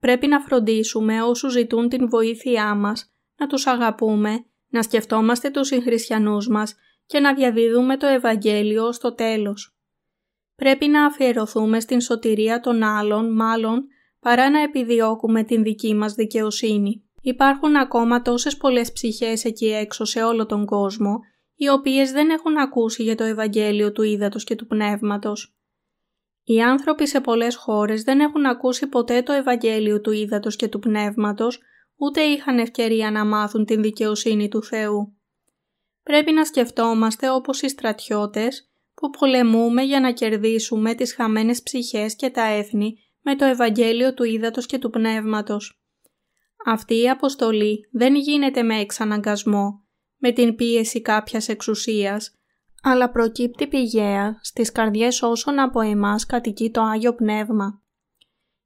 Πρέπει 0.00 0.26
να 0.26 0.40
φροντίσουμε 0.40 1.22
όσους 1.22 1.52
ζητούν 1.52 1.88
την 1.88 2.08
βοήθειά 2.08 2.74
μας, 2.74 3.12
να 3.36 3.46
τους 3.46 3.66
αγαπούμε 3.66 4.44
να 4.68 4.82
σκεφτόμαστε 4.82 5.50
τους 5.50 5.66
συγχριστιανούς 5.66 6.48
μας 6.48 6.74
και 7.06 7.20
να 7.20 7.34
διαδίδουμε 7.34 7.96
το 7.96 8.06
Ευαγγέλιο 8.06 8.92
στο 8.92 9.14
τέλος. 9.14 9.76
Πρέπει 10.56 10.86
να 10.86 11.04
αφιερωθούμε 11.04 11.80
στην 11.80 12.00
σωτηρία 12.00 12.60
των 12.60 12.82
άλλων, 12.82 13.34
μάλλον, 13.34 13.86
παρά 14.20 14.50
να 14.50 14.60
επιδιώκουμε 14.60 15.44
την 15.44 15.62
δική 15.62 15.94
μας 15.94 16.14
δικαιοσύνη. 16.14 17.04
Υπάρχουν 17.20 17.76
ακόμα 17.76 18.22
τόσες 18.22 18.56
πολλές 18.56 18.92
ψυχές 18.92 19.44
εκεί 19.44 19.66
έξω 19.66 20.04
σε 20.04 20.22
όλο 20.22 20.46
τον 20.46 20.66
κόσμο, 20.66 21.20
οι 21.62 21.68
οποίες 21.68 22.12
δεν 22.12 22.30
έχουν 22.30 22.56
ακούσει 22.56 23.02
για 23.02 23.14
το 23.14 23.24
Ευαγγέλιο 23.24 23.92
του 23.92 24.02
Ήδατος 24.02 24.44
και 24.44 24.54
του 24.54 24.66
Πνεύματος. 24.66 25.56
Οι 26.44 26.62
άνθρωποι 26.62 27.06
σε 27.06 27.20
πολλές 27.20 27.56
χώρες 27.56 28.02
δεν 28.02 28.20
έχουν 28.20 28.46
ακούσει 28.46 28.86
ποτέ 28.86 29.22
το 29.22 29.32
Ευαγγέλιο 29.32 30.00
του 30.00 30.12
Ήδατος 30.12 30.56
και 30.56 30.68
του 30.68 30.78
Πνεύματος, 30.78 31.60
ούτε 31.96 32.20
είχαν 32.20 32.58
ευκαιρία 32.58 33.10
να 33.10 33.24
μάθουν 33.24 33.64
την 33.64 33.82
δικαιοσύνη 33.82 34.48
του 34.48 34.62
Θεού. 34.62 35.16
Πρέπει 36.02 36.32
να 36.32 36.44
σκεφτόμαστε 36.44 37.30
όπως 37.30 37.62
οι 37.62 37.68
στρατιώτες 37.68 38.70
που 38.94 39.10
πολεμούμε 39.10 39.82
για 39.82 40.00
να 40.00 40.12
κερδίσουμε 40.12 40.94
τις 40.94 41.14
χαμένες 41.14 41.62
ψυχές 41.62 42.16
και 42.16 42.30
τα 42.30 42.42
έθνη 42.42 42.94
με 43.20 43.36
το 43.36 43.44
Ευαγγέλιο 43.44 44.14
του 44.14 44.24
Ήδατος 44.24 44.66
και 44.66 44.78
του 44.78 44.90
Πνεύματος. 44.90 45.82
Αυτή 46.66 47.00
η 47.00 47.10
αποστολή 47.10 47.88
δεν 47.92 48.14
γίνεται 48.14 48.62
με 48.62 48.80
εξαναγκασμό, 48.80 49.81
με 50.24 50.32
την 50.32 50.54
πίεση 50.54 51.00
κάποιας 51.02 51.48
εξουσίας, 51.48 52.34
αλλά 52.82 53.10
προκύπτει 53.10 53.66
πηγαία 53.66 54.38
στις 54.42 54.72
καρδιές 54.72 55.22
όσων 55.22 55.58
από 55.58 55.80
εμάς 55.80 56.26
κατοικεί 56.26 56.70
το 56.70 56.82
Άγιο 56.82 57.14
Πνεύμα. 57.14 57.80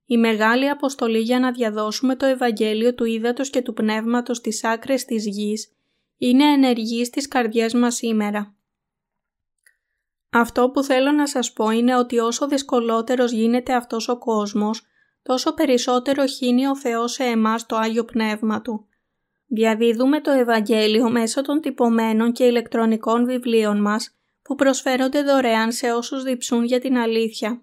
Η 0.07 0.17
μεγάλη 0.17 0.69
αποστολή 0.69 1.19
για 1.19 1.39
να 1.39 1.53
διαδώσουμε 1.53 2.17
το 2.17 2.27
Ευαγγέλιο 2.27 2.95
του 2.95 3.05
Ήδατος 3.05 3.51
και 3.51 3.63
του 3.63 3.73
Πνεύματος 3.73 4.37
στις 4.37 4.65
άκρες 4.65 5.05
της 5.05 5.27
γης 5.27 5.73
είναι 6.17 6.45
ενεργή 6.45 7.05
στις 7.05 7.29
καρδιές 7.29 7.75
μας 7.75 7.95
σήμερα. 7.95 8.55
Αυτό 10.31 10.71
που 10.71 10.83
θέλω 10.83 11.13
να 11.13 11.27
σας 11.27 11.53
πω 11.53 11.71
είναι 11.71 11.97
ότι 11.97 12.19
όσο 12.19 12.49
δυσκολότερος 12.49 13.33
γίνεται 13.33 13.75
αυτός 13.75 14.09
ο 14.09 14.19
κόσμος, 14.19 14.83
τόσο 15.23 15.55
περισσότερο 15.55 16.27
χύνει 16.27 16.67
ο 16.67 16.77
Θεός 16.77 17.13
σε 17.13 17.25
εμάς 17.25 17.67
το 17.67 17.77
Άγιο 17.77 18.05
Πνεύμα 18.05 18.63
Του. 18.63 18.86
Διαδίδουμε 19.47 20.21
το 20.21 20.31
Ευαγγέλιο 20.31 21.11
μέσω 21.11 21.43
των 21.43 21.61
τυπωμένων 21.61 22.33
και 22.33 22.45
ηλεκτρονικών 22.45 23.25
βιβλίων 23.25 23.81
μας 23.81 24.17
που 24.43 24.55
προσφέρονται 24.55 25.23
δωρεάν 25.23 25.73
σε 25.73 25.93
όσους 25.93 26.23
διψούν 26.23 26.65
για 26.65 26.81
την 26.81 26.97
αλήθεια 26.97 27.61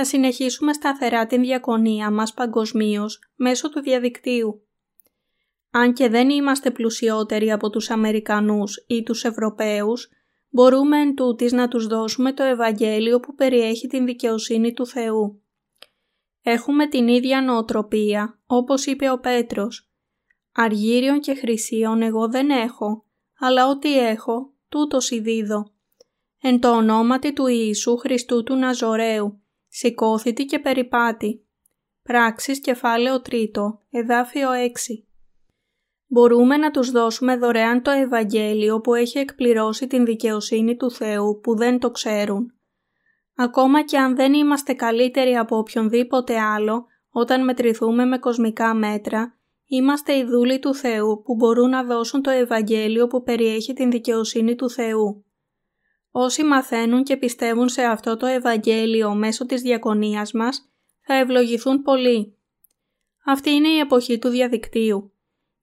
θα 0.00 0.04
συνεχίσουμε 0.04 0.72
σταθερά 0.72 1.26
την 1.26 1.40
διακονία 1.40 2.10
μας 2.10 2.34
παγκοσμίως 2.34 3.18
μέσω 3.36 3.70
του 3.70 3.80
διαδικτύου. 3.80 4.62
Αν 5.70 5.92
και 5.92 6.08
δεν 6.08 6.30
είμαστε 6.30 6.70
πλουσιότεροι 6.70 7.52
από 7.52 7.70
τους 7.70 7.90
Αμερικανούς 7.90 8.84
ή 8.86 9.02
τους 9.02 9.24
Ευρωπαίους, 9.24 10.08
μπορούμε 10.48 11.00
εν 11.00 11.14
τούτης 11.14 11.52
να 11.52 11.68
τους 11.68 11.86
δώσουμε 11.86 12.32
το 12.32 12.42
Ευαγγέλιο 12.42 13.20
που 13.20 13.34
περιέχει 13.34 13.86
την 13.86 14.04
δικαιοσύνη 14.04 14.72
του 14.72 14.86
Θεού. 14.86 15.42
Έχουμε 16.42 16.86
την 16.86 17.08
ίδια 17.08 17.42
νοοτροπία, 17.42 18.40
όπως 18.46 18.86
είπε 18.86 19.10
ο 19.10 19.18
Πέτρος. 19.18 19.90
«Αργύριον 20.60 21.20
και 21.20 21.34
χρυσίων 21.34 22.02
εγώ 22.02 22.28
δεν 22.28 22.50
έχω, 22.50 23.04
αλλά 23.38 23.68
ό,τι 23.68 23.98
έχω, 23.98 24.52
τούτος 24.68 25.08
δίδω. 25.08 25.72
Εν 26.40 26.60
το 26.60 26.70
ονόματι 26.70 27.32
του 27.32 27.46
Ιησού 27.46 27.96
Χριστού 27.96 28.42
του 28.42 28.54
Ναζωραίου, 28.54 29.42
Σηκώθητη 29.68 30.44
και 30.44 30.58
περιπάτη. 30.58 31.46
Πράξεις 32.02 32.60
κεφάλαιο 32.60 33.22
3, 33.30 33.46
εδάφιο 33.90 34.48
6. 34.50 35.04
Μπορούμε 36.06 36.56
να 36.56 36.70
τους 36.70 36.90
δώσουμε 36.90 37.36
δωρεάν 37.36 37.82
το 37.82 37.90
Ευαγγέλιο 37.90 38.80
που 38.80 38.94
έχει 38.94 39.18
εκπληρώσει 39.18 39.86
την 39.86 40.04
δικαιοσύνη 40.04 40.76
του 40.76 40.90
Θεού 40.90 41.40
που 41.42 41.56
δεν 41.56 41.78
το 41.78 41.90
ξέρουν. 41.90 42.52
Ακόμα 43.34 43.84
και 43.84 43.98
αν 43.98 44.16
δεν 44.16 44.32
είμαστε 44.32 44.72
καλύτεροι 44.72 45.36
από 45.36 45.56
οποιονδήποτε 45.56 46.40
άλλο 46.40 46.86
όταν 47.10 47.44
μετρηθούμε 47.44 48.04
με 48.04 48.18
κοσμικά 48.18 48.74
μέτρα, 48.74 49.37
είμαστε 49.68 50.12
οι 50.12 50.24
δούλοι 50.24 50.58
του 50.58 50.74
Θεού 50.74 51.22
που 51.24 51.34
μπορούν 51.34 51.70
να 51.70 51.84
δώσουν 51.84 52.22
το 52.22 52.30
Ευαγγέλιο 52.30 53.06
που 53.06 53.22
περιέχει 53.22 53.72
την 53.72 53.90
δικαιοσύνη 53.90 54.54
του 54.54 54.70
Θεού. 54.70 55.24
Όσοι 56.10 56.44
μαθαίνουν 56.44 57.02
και 57.02 57.16
πιστεύουν 57.16 57.68
σε 57.68 57.82
αυτό 57.82 58.16
το 58.16 58.26
Ευαγγέλιο 58.26 59.14
μέσω 59.14 59.46
της 59.46 59.62
διακονίας 59.62 60.32
μας, 60.32 60.68
θα 61.00 61.14
ευλογηθούν 61.14 61.82
πολύ. 61.82 62.36
Αυτή 63.24 63.50
είναι 63.50 63.68
η 63.68 63.78
εποχή 63.78 64.18
του 64.18 64.28
διαδικτύου 64.28 65.12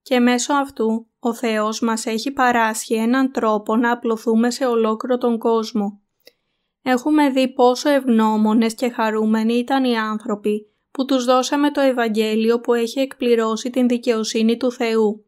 και 0.01 0.19
μέσω 0.19 0.53
αυτού 0.53 1.07
ο 1.19 1.33
Θεός 1.33 1.79
μας 1.79 2.05
έχει 2.05 2.31
παράσχει 2.31 2.93
έναν 2.93 3.31
τρόπο 3.31 3.75
να 3.75 3.91
απλωθούμε 3.91 4.51
σε 4.51 4.65
ολόκληρο 4.65 5.17
τον 5.17 5.37
κόσμο. 5.37 5.99
Έχουμε 6.81 7.29
δει 7.29 7.53
πόσο 7.53 7.89
ευγνώμονες 7.89 8.75
και 8.75 8.89
χαρούμενοι 8.89 9.53
ήταν 9.53 9.83
οι 9.83 9.97
άνθρωποι 9.97 10.74
που 10.95 11.05
τους 11.05 11.25
δώσαμε 11.25 11.71
το 11.71 11.81
Ευαγγέλιο 11.81 12.59
που 12.59 12.73
έχει 12.73 12.99
εκπληρώσει 12.99 13.69
την 13.69 13.87
δικαιοσύνη 13.87 14.57
του 14.57 14.71
Θεού. 14.71 15.25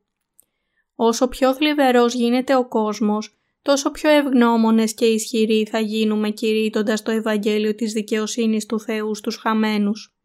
Όσο 0.95 1.27
πιο 1.27 1.53
θλιβερός 1.53 2.13
γίνεται 2.13 2.55
ο 2.55 2.67
κόσμος, 2.67 3.37
τόσο 3.61 3.91
πιο 3.91 4.09
ευγνώμονες 4.09 4.93
και 4.93 5.05
ισχυροί 5.05 5.67
θα 5.71 5.79
γίνουμε 5.79 6.29
κηρύττοντας 6.29 7.01
το 7.01 7.11
Ευαγγέλιο 7.11 7.75
της 7.75 7.93
δικαιοσύνης 7.93 8.65
του 8.65 8.79
Θεού 8.79 9.15
στους 9.15 9.35
χαμένους. 9.35 10.15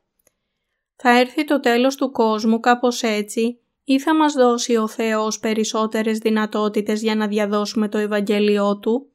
Θα 0.96 1.18
έρθει 1.18 1.44
το 1.44 1.60
τέλος 1.60 1.96
του 1.96 2.10
κόσμου 2.10 2.60
κάπως 2.60 3.02
έτσι 3.02 3.58
ή 3.84 4.00
θα 4.00 4.14
μας 4.14 4.32
δώσει 4.32 4.76
ο 4.76 4.88
Θεός 4.88 5.38
περισσότερες 5.38 6.18
δυνατότητες 6.18 7.02
για 7.02 7.14
να 7.14 7.26
διαδώσουμε 7.26 7.88
το 7.88 7.98
Ευαγγέλιό 7.98 8.78
Του; 8.78 9.10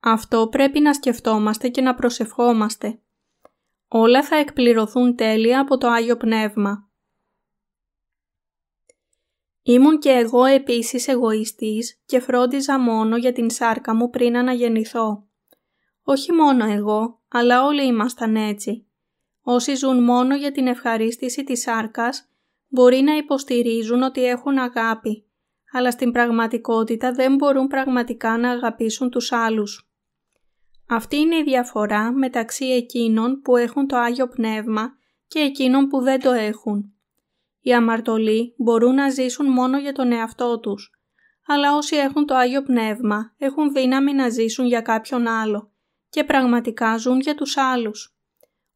Αυτό 0.00 0.48
πρέπει 0.48 0.80
να 0.80 0.94
σκεφτόμαστε 0.94 1.68
και 1.68 1.80
να 1.80 1.94
προσευχόμαστε. 1.94 2.98
Όλα 3.88 4.24
θα 4.24 4.36
εκπληρωθούν 4.36 5.16
τέλεια 5.16 5.60
από 5.60 5.78
το 5.78 5.88
Άγιο 5.88 6.16
Πνεύμα. 6.16 6.88
Ήμουν 9.62 9.98
και 9.98 10.10
εγώ 10.10 10.44
επίσης 10.44 11.08
εγωιστής 11.08 12.02
και 12.06 12.20
φρόντιζα 12.20 12.78
μόνο 12.78 13.16
για 13.16 13.32
την 13.32 13.50
σάρκα 13.50 13.94
μου 13.94 14.10
πριν 14.10 14.36
αναγεννηθώ. 14.36 15.26
Όχι 16.02 16.32
μόνο 16.32 16.64
εγώ, 16.64 17.20
αλλά 17.28 17.64
όλοι 17.64 17.86
ήμασταν 17.86 18.36
έτσι. 18.36 18.86
Όσοι 19.42 19.74
ζουν 19.74 20.02
μόνο 20.04 20.36
για 20.36 20.52
την 20.52 20.66
ευχαρίστηση 20.66 21.44
της 21.44 21.60
σάρκας, 21.60 22.28
μπορεί 22.68 23.00
να 23.00 23.16
υποστηρίζουν 23.16 24.02
ότι 24.02 24.24
έχουν 24.24 24.58
αγάπη, 24.58 25.24
αλλά 25.72 25.90
στην 25.90 26.12
πραγματικότητα 26.12 27.12
δεν 27.12 27.34
μπορούν 27.34 27.66
πραγματικά 27.66 28.38
να 28.38 28.50
αγαπήσουν 28.50 29.10
τους 29.10 29.32
άλλους. 29.32 29.87
Αυτή 30.90 31.16
είναι 31.16 31.36
η 31.36 31.42
διαφορά 31.42 32.12
μεταξύ 32.12 32.64
εκείνων 32.64 33.40
που 33.40 33.56
έχουν 33.56 33.86
το 33.86 33.96
Άγιο 33.96 34.28
Πνεύμα 34.28 34.92
και 35.26 35.38
εκείνων 35.38 35.88
που 35.88 36.00
δεν 36.00 36.20
το 36.20 36.30
έχουν. 36.30 36.92
Οι 37.60 37.74
αμαρτωλοί 37.74 38.54
μπορούν 38.58 38.94
να 38.94 39.10
ζήσουν 39.10 39.46
μόνο 39.46 39.78
για 39.78 39.92
τον 39.92 40.12
εαυτό 40.12 40.58
τους, 40.58 40.90
αλλά 41.46 41.76
όσοι 41.76 41.96
έχουν 41.96 42.26
το 42.26 42.34
Άγιο 42.34 42.62
Πνεύμα 42.62 43.34
έχουν 43.38 43.72
δύναμη 43.72 44.12
να 44.12 44.28
ζήσουν 44.28 44.66
για 44.66 44.80
κάποιον 44.80 45.26
άλλο 45.26 45.72
και 46.08 46.24
πραγματικά 46.24 46.96
ζουν 46.96 47.20
για 47.20 47.34
τους 47.34 47.56
άλλους. 47.56 48.16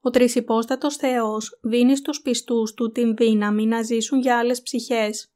Ο 0.01 0.11
Τρισυπόστατος 0.11 0.97
Θεός 0.97 1.59
δίνει 1.63 1.97
στους 1.97 2.23
πιστούς 2.23 2.75
Του 2.75 2.91
την 2.93 3.17
δύναμη 3.17 3.67
να 3.67 3.83
ζήσουν 3.83 4.21
για 4.21 4.39
άλλες 4.39 4.63
ψυχές. 4.63 5.33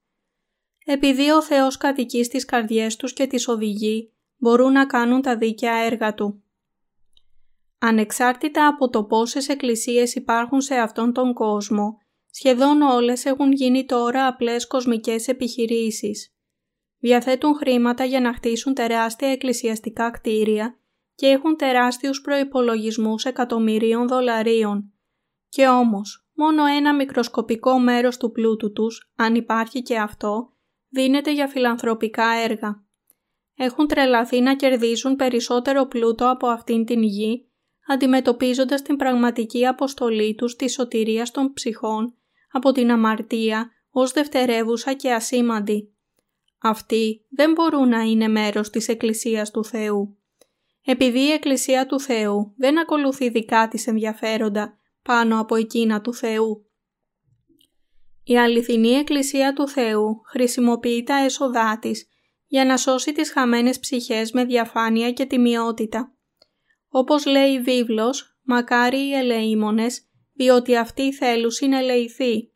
Επειδή 0.84 1.30
ο 1.30 1.42
Θεός 1.42 1.76
κατοικεί 1.76 2.24
στις 2.24 2.44
καρδιές 2.44 2.96
τους 2.96 3.12
και 3.12 3.26
τις 3.26 3.48
οδηγεί, 3.48 4.12
μπορούν 4.36 4.72
να 4.72 4.86
κάνουν 4.86 5.22
τα 5.22 5.36
δίκαια 5.36 5.74
έργα 5.74 6.14
Του. 6.14 6.40
Ανεξάρτητα 7.86 8.66
από 8.66 8.88
το 8.88 9.04
πόσες 9.04 9.48
εκκλησίες 9.48 10.14
υπάρχουν 10.14 10.60
σε 10.60 10.74
αυτόν 10.74 11.12
τον 11.12 11.32
κόσμο, 11.32 11.98
σχεδόν 12.30 12.82
όλες 12.82 13.24
έχουν 13.24 13.52
γίνει 13.52 13.84
τώρα 13.84 14.26
απλές 14.26 14.66
κοσμικές 14.66 15.28
επιχειρήσεις. 15.28 16.34
Διαθέτουν 16.98 17.54
χρήματα 17.54 18.04
για 18.04 18.20
να 18.20 18.34
χτίσουν 18.34 18.74
τεράστια 18.74 19.28
εκκλησιαστικά 19.28 20.10
κτίρια 20.10 20.78
και 21.14 21.26
έχουν 21.26 21.56
τεράστιους 21.56 22.20
προϋπολογισμούς 22.20 23.24
εκατομμυρίων 23.24 24.08
δολαρίων. 24.08 24.92
Και 25.48 25.68
όμως, 25.68 26.28
μόνο 26.34 26.64
ένα 26.64 26.94
μικροσκοπικό 26.94 27.78
μέρος 27.78 28.16
του 28.16 28.30
πλούτου 28.30 28.72
τους, 28.72 29.12
αν 29.16 29.34
υπάρχει 29.34 29.82
και 29.82 29.98
αυτό, 29.98 30.52
δίνεται 30.88 31.32
για 31.32 31.46
φιλανθρωπικά 31.46 32.26
έργα. 32.44 32.84
Έχουν 33.56 33.86
τρελαθεί 33.86 34.40
να 34.40 34.56
κερδίσουν 34.56 35.16
περισσότερο 35.16 35.86
πλούτο 35.86 36.30
από 36.30 36.46
αυτήν 36.46 36.84
την 36.84 37.02
γη, 37.02 37.45
αντιμετωπίζοντας 37.86 38.82
την 38.82 38.96
πραγματική 38.96 39.66
αποστολή 39.66 40.34
τους 40.34 40.56
της 40.56 40.72
σωτηρίας 40.72 41.30
των 41.30 41.52
ψυχών 41.52 42.14
από 42.52 42.72
την 42.72 42.90
αμαρτία 42.90 43.70
ως 43.90 44.12
δευτερεύουσα 44.12 44.92
και 44.92 45.12
ασήμαντη. 45.12 45.90
Αυτοί 46.62 47.24
δεν 47.28 47.52
μπορούν 47.52 47.88
να 47.88 48.00
είναι 48.00 48.28
μέρος 48.28 48.70
της 48.70 48.88
Εκκλησίας 48.88 49.50
του 49.50 49.64
Θεού 49.64 50.16
επειδή 50.88 51.18
η 51.18 51.30
Εκκλησία 51.30 51.86
του 51.86 52.00
Θεού 52.00 52.54
δεν 52.56 52.78
ακολουθεί 52.78 53.28
δικά 53.28 53.68
της 53.68 53.86
ενδιαφέροντα 53.86 54.78
πάνω 55.02 55.40
από 55.40 55.56
εκείνα 55.56 56.00
του 56.00 56.14
Θεού. 56.14 56.66
Η 58.24 58.38
αληθινή 58.38 58.88
Εκκλησία 58.88 59.52
του 59.52 59.68
Θεού 59.68 60.20
χρησιμοποιεί 60.24 61.02
τα 61.02 61.14
έσοδά 61.14 61.78
της 61.78 62.08
για 62.46 62.64
να 62.64 62.76
σώσει 62.76 63.12
τις 63.12 63.32
χαμένες 63.32 63.78
ψυχές 63.78 64.32
με 64.32 64.44
διαφάνεια 64.44 65.12
και 65.12 65.26
τιμιότητα. 65.26 66.15
Όπως 66.98 67.26
λέει 67.26 67.52
η 67.52 67.60
βίβλος, 67.60 68.36
μακάρι 68.42 68.98
οι 68.98 69.14
ελεήμονες, 69.14 70.02
διότι 70.32 70.76
αυτοί 70.76 71.12
θέλουν 71.12 71.50
συνελεηθεί. 71.50 72.50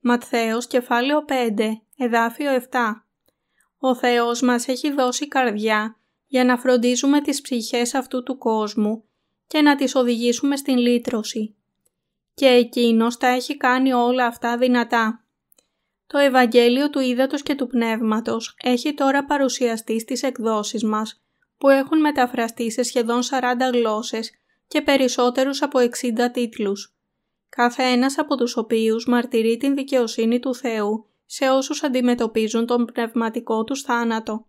Ματθαίος 0.00 0.66
κεφάλαιο 0.66 1.24
5, 1.24 1.82
εδάφιο 1.96 2.50
7. 2.50 3.06
Ο 3.78 3.94
Θεός 3.94 4.40
μας 4.40 4.68
έχει 4.68 4.92
δώσει 4.92 5.28
καρδιά 5.28 5.96
για 6.26 6.44
να 6.44 6.56
φροντίζουμε 6.56 7.20
τις 7.20 7.40
ψυχές 7.40 7.94
αυτού 7.94 8.22
του 8.22 8.38
κόσμου 8.38 9.04
και 9.46 9.60
να 9.60 9.76
τις 9.76 9.94
οδηγήσουμε 9.94 10.56
στην 10.56 10.76
λύτρωση. 10.76 11.54
Και 12.34 12.46
Εκείνος 12.46 13.16
τα 13.16 13.26
έχει 13.26 13.56
κάνει 13.56 13.92
όλα 13.92 14.26
αυτά 14.26 14.56
δυνατά. 14.56 15.24
Το 16.06 16.18
Ευαγγέλιο 16.18 16.90
του 16.90 17.00
Ήδατος 17.00 17.42
και 17.42 17.54
του 17.54 17.66
Πνεύματος 17.66 18.56
έχει 18.62 18.94
τώρα 18.94 19.24
παρουσιαστεί 19.24 20.00
στις 20.00 20.22
εκδόσεις 20.22 20.84
μας, 20.84 21.25
που 21.58 21.68
έχουν 21.68 22.00
μεταφραστεί 22.00 22.70
σε 22.70 22.82
σχεδόν 22.82 23.22
40 23.22 23.26
γλώσσες 23.72 24.30
και 24.66 24.82
περισσότερους 24.82 25.62
από 25.62 25.78
60 25.78 26.30
τίτλους. 26.32 26.96
Κάθε 27.48 27.82
ένας 27.82 28.18
από 28.18 28.36
τους 28.36 28.56
οποίους 28.56 29.06
μαρτυρεί 29.06 29.56
την 29.56 29.74
δικαιοσύνη 29.74 30.38
του 30.38 30.54
Θεού 30.54 31.06
σε 31.26 31.50
όσους 31.50 31.82
αντιμετωπίζουν 31.82 32.66
τον 32.66 32.84
πνευματικό 32.84 33.64
τους 33.64 33.82
θάνατο. 33.82 34.46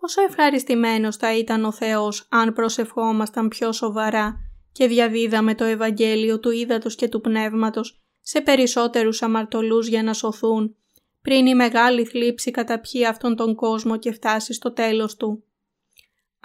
Πόσο 0.00 0.22
ευχαριστημένος 0.22 1.16
θα 1.16 1.36
ήταν 1.36 1.64
ο 1.64 1.72
Θεός 1.72 2.26
αν 2.30 2.52
προσευχόμασταν 2.52 3.48
πιο 3.48 3.72
σοβαρά 3.72 4.36
και 4.72 4.86
διαδίδαμε 4.86 5.54
το 5.54 5.64
Ευαγγέλιο 5.64 6.40
του 6.40 6.50
Ήδατος 6.50 6.94
και 6.94 7.08
του 7.08 7.20
Πνεύματος 7.20 8.02
σε 8.20 8.40
περισσότερους 8.40 9.22
αμαρτωλούς 9.22 9.88
για 9.88 10.02
να 10.02 10.12
σωθούν, 10.12 10.76
πριν 11.22 11.46
η 11.46 11.54
μεγάλη 11.54 12.04
θλίψη 12.04 12.50
καταπιεί 12.50 13.06
αυτόν 13.06 13.36
τον 13.36 13.54
κόσμο 13.54 13.96
και 13.96 14.12
φτάσει 14.12 14.52
στο 14.52 14.72
τέλος 14.72 15.16
του. 15.16 15.44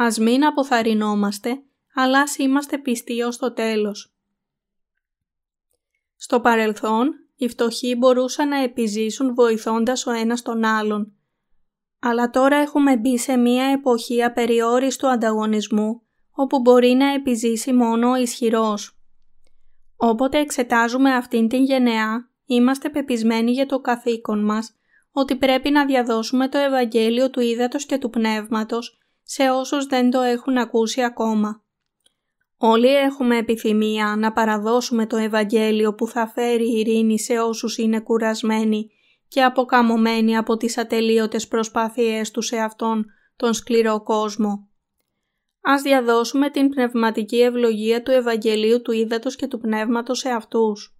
Ας 0.01 0.17
μην 0.17 0.45
αποθαρρυνόμαστε, 0.45 1.63
αλλά 1.93 2.19
ας 2.19 2.37
είμαστε 2.37 2.77
πιστοί 2.77 3.21
ως 3.21 3.37
το 3.37 3.53
τέλος. 3.53 4.13
Στο 6.15 6.39
παρελθόν, 6.39 7.13
οι 7.35 7.47
φτωχοί 7.47 7.95
μπορούσαν 7.95 8.47
να 8.47 8.63
επιζήσουν 8.63 9.33
βοηθώντας 9.33 10.05
ο 10.05 10.11
ένας 10.11 10.41
τον 10.41 10.63
άλλον, 10.63 11.13
αλλά 11.99 12.29
τώρα 12.29 12.55
έχουμε 12.55 12.97
μπει 12.97 13.17
σε 13.17 13.37
μία 13.37 13.63
εποχή 13.63 14.23
απεριόριστου 14.23 15.07
ανταγωνισμού, 15.07 16.01
όπου 16.31 16.59
μπορεί 16.59 16.93
να 16.93 17.13
επιζήσει 17.13 17.73
μόνο 17.73 18.09
ο 18.09 18.15
ισχυρός. 18.15 18.99
Όποτε 19.95 20.39
εξετάζουμε 20.39 21.15
αυτήν 21.15 21.47
την 21.47 21.63
γενεά, 21.63 22.29
είμαστε 22.45 22.89
πεπισμένοι 22.89 23.51
για 23.51 23.65
το 23.65 23.79
καθήκον 23.79 24.45
μας, 24.45 24.75
ότι 25.11 25.35
πρέπει 25.35 25.69
να 25.69 25.85
διαδώσουμε 25.85 26.47
το 26.49 26.57
Ευαγγέλιο 26.57 27.29
του 27.29 27.39
Ήδατος 27.39 27.85
και 27.85 27.97
του 27.97 28.09
Πνεύματος 28.09 28.98
σε 29.31 29.49
όσους 29.49 29.85
δεν 29.85 30.09
το 30.09 30.21
έχουν 30.21 30.57
ακούσει 30.57 31.03
ακόμα. 31.03 31.63
Όλοι 32.57 32.95
έχουμε 32.95 33.37
επιθυμία 33.37 34.15
να 34.17 34.31
παραδώσουμε 34.31 35.07
το 35.07 35.17
Ευαγγέλιο 35.17 35.93
που 35.93 36.07
θα 36.07 36.27
φέρει 36.27 36.79
ειρήνη 36.79 37.19
σε 37.19 37.39
όσους 37.39 37.77
είναι 37.77 37.99
κουρασμένοι 37.99 38.91
και 39.27 39.43
αποκαμωμένοι 39.43 40.37
από 40.37 40.57
τις 40.57 40.77
ατελείωτες 40.77 41.47
προσπάθειές 41.47 42.31
τους 42.31 42.45
σε 42.45 42.57
αυτόν 42.57 43.05
τον 43.35 43.53
σκληρό 43.53 44.03
κόσμο. 44.03 44.69
Ας 45.61 45.81
διαδώσουμε 45.81 46.49
την 46.49 46.69
πνευματική 46.69 47.41
ευλογία 47.41 48.03
του 48.03 48.11
Ευαγγελίου 48.11 48.81
του 48.81 48.91
Ήδατος 48.91 49.35
και 49.35 49.47
του 49.47 49.59
Πνεύματος 49.59 50.19
σε 50.19 50.29
αυτούς. 50.29 50.97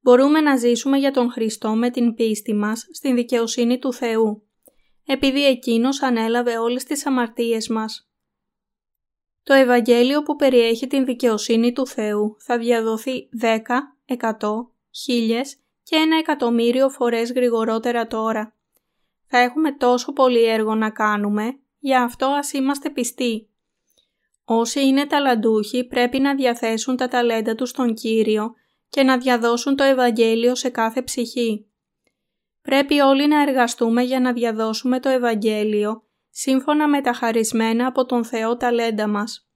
Μπορούμε 0.00 0.40
να 0.40 0.56
ζήσουμε 0.56 0.98
για 0.98 1.10
τον 1.10 1.30
Χριστό 1.30 1.70
με 1.70 1.90
την 1.90 2.14
πίστη 2.14 2.54
μας 2.54 2.86
στην 2.92 3.14
δικαιοσύνη 3.14 3.78
του 3.78 3.92
Θεού, 3.92 4.47
επειδή 5.10 5.46
Εκείνος 5.46 6.02
ανέλαβε 6.02 6.58
όλες 6.58 6.84
τις 6.84 7.06
αμαρτίες 7.06 7.68
μας. 7.68 8.08
Το 9.42 9.54
Ευαγγέλιο 9.54 10.22
που 10.22 10.36
περιέχει 10.36 10.86
την 10.86 11.04
δικαιοσύνη 11.04 11.72
του 11.72 11.86
Θεού 11.86 12.36
θα 12.38 12.58
διαδοθεί 12.58 13.28
10, 13.40 13.62
100, 14.06 14.70
1000 15.06 15.58
και 15.82 15.96
ένα 15.96 16.16
εκατομμύριο 16.18 16.88
φορές 16.88 17.32
γρηγορότερα 17.32 18.06
τώρα. 18.06 18.54
Θα 19.26 19.38
έχουμε 19.38 19.72
τόσο 19.72 20.12
πολύ 20.12 20.44
έργο 20.44 20.74
να 20.74 20.90
κάνουμε, 20.90 21.58
γι' 21.78 21.96
αυτό 21.96 22.26
ας 22.26 22.52
είμαστε 22.52 22.90
πιστοί. 22.90 23.48
Όσοι 24.44 24.86
είναι 24.86 25.06
ταλαντούχοι 25.06 25.84
πρέπει 25.84 26.18
να 26.18 26.34
διαθέσουν 26.34 26.96
τα 26.96 27.08
ταλέντα 27.08 27.54
τους 27.54 27.68
στον 27.68 27.94
Κύριο 27.94 28.54
και 28.88 29.02
να 29.02 29.18
διαδώσουν 29.18 29.76
το 29.76 29.84
Ευαγγέλιο 29.84 30.54
σε 30.54 30.68
κάθε 30.68 31.02
ψυχή. 31.02 31.67
Πρέπει 32.62 33.00
όλοι 33.00 33.26
να 33.26 33.42
εργαστούμε 33.42 34.02
για 34.02 34.20
να 34.20 34.32
διαδώσουμε 34.32 35.00
το 35.00 35.08
Ευαγγέλιο 35.08 36.02
σύμφωνα 36.30 36.88
με 36.88 37.00
τα 37.00 37.12
χαρισμένα 37.12 37.86
από 37.86 38.04
τον 38.04 38.24
Θεό 38.24 38.56
ταλέντα 38.56 39.06
μας. 39.06 39.48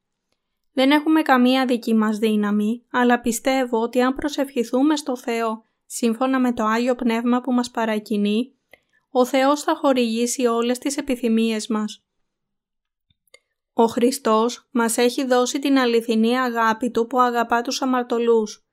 Δεν 0.72 0.90
έχουμε 0.90 1.22
καμία 1.22 1.66
δική 1.66 1.94
μας 1.94 2.18
δύναμη, 2.18 2.86
αλλά 2.90 3.20
πιστεύω 3.20 3.80
ότι 3.80 4.00
αν 4.00 4.14
προσευχηθούμε 4.14 4.96
στο 4.96 5.16
Θεό 5.16 5.64
σύμφωνα 5.86 6.40
με 6.40 6.52
το 6.52 6.64
Άγιο 6.64 6.94
Πνεύμα 6.94 7.40
που 7.40 7.52
μας 7.52 7.70
παρακινεί, 7.70 8.54
ο 9.10 9.24
Θεός 9.24 9.62
θα 9.62 9.74
χορηγήσει 9.74 10.46
όλες 10.46 10.78
τις 10.78 10.96
επιθυμίες 10.96 11.66
μας. 11.66 12.04
Ο 13.72 13.84
Χριστός 13.84 14.68
μας 14.70 14.96
έχει 14.96 15.24
δώσει 15.24 15.58
την 15.58 15.78
αληθινή 15.78 16.38
αγάπη 16.38 16.90
Του 16.90 17.06
που 17.06 17.20
αγαπά 17.20 17.62
τους 17.62 17.82
αμαρτωλούς. 17.82 18.66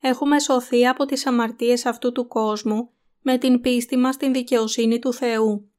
Έχουμε 0.00 0.40
σωθεί 0.40 0.86
από 0.86 1.04
τις 1.04 1.26
αμαρτίες 1.26 1.86
αυτού 1.86 2.12
του 2.12 2.26
κόσμου 2.26 2.90
με 3.22 3.38
την 3.38 3.60
πίστη 3.60 3.96
μας 3.96 4.14
στην 4.14 4.32
δικαιοσύνη 4.32 4.98
του 4.98 5.12
Θεού. 5.12 5.70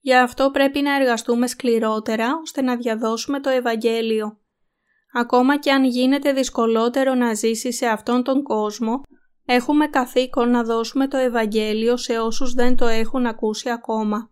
Γι' 0.00 0.14
αυτό 0.14 0.50
πρέπει 0.50 0.80
να 0.80 0.96
εργαστούμε 0.96 1.46
σκληρότερα 1.46 2.38
ώστε 2.42 2.62
να 2.62 2.76
διαδώσουμε 2.76 3.40
το 3.40 3.50
Ευαγγέλιο. 3.50 4.40
Ακόμα 5.12 5.58
και 5.58 5.70
αν 5.70 5.84
γίνεται 5.84 6.32
δυσκολότερο 6.32 7.14
να 7.14 7.34
ζήσει 7.34 7.72
σε 7.72 7.86
αυτόν 7.86 8.22
τον 8.22 8.42
κόσμο, 8.42 9.00
έχουμε 9.44 9.86
καθήκον 9.86 10.50
να 10.50 10.64
δώσουμε 10.64 11.08
το 11.08 11.16
Ευαγγέλιο 11.16 11.96
σε 11.96 12.18
όσους 12.18 12.52
δεν 12.52 12.76
το 12.76 12.86
έχουν 12.86 13.26
ακούσει 13.26 13.70
ακόμα. 13.70 14.30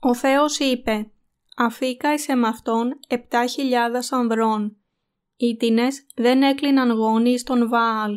Ο 0.00 0.14
Θεός 0.14 0.58
είπε 0.58 1.10
«Αφήκα 1.56 2.12
εις 2.12 2.28
εμαυτόν 2.28 2.98
επτά 3.08 3.46
χιλιάδας 3.46 4.12
ανδρών. 4.12 4.76
Οι 5.36 5.56
τινές 5.56 6.06
δεν 6.14 6.42
έκλειναν 6.42 6.90
γόνοι 6.90 7.38
στον 7.38 7.68
Βάαλ». 7.68 8.16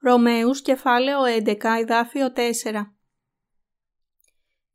Ρωμαίους 0.00 0.62
κεφάλαιο 0.62 1.18
11 1.44 1.56
εδάφιο 1.80 2.32
4 2.36 2.40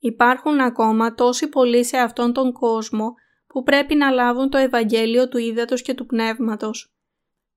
Υπάρχουν 0.03 0.59
ακόμα 0.59 1.13
τόσοι 1.13 1.47
πολλοί 1.47 1.85
σε 1.85 1.97
αυτόν 1.97 2.33
τον 2.33 2.51
κόσμο 2.51 3.13
που 3.47 3.63
πρέπει 3.63 3.95
να 3.95 4.09
λάβουν 4.09 4.49
το 4.49 4.57
Ευαγγέλιο 4.57 5.27
του 5.27 5.37
Ήδατος 5.37 5.81
και 5.81 5.93
του 5.93 6.05
Πνεύματος. 6.05 6.95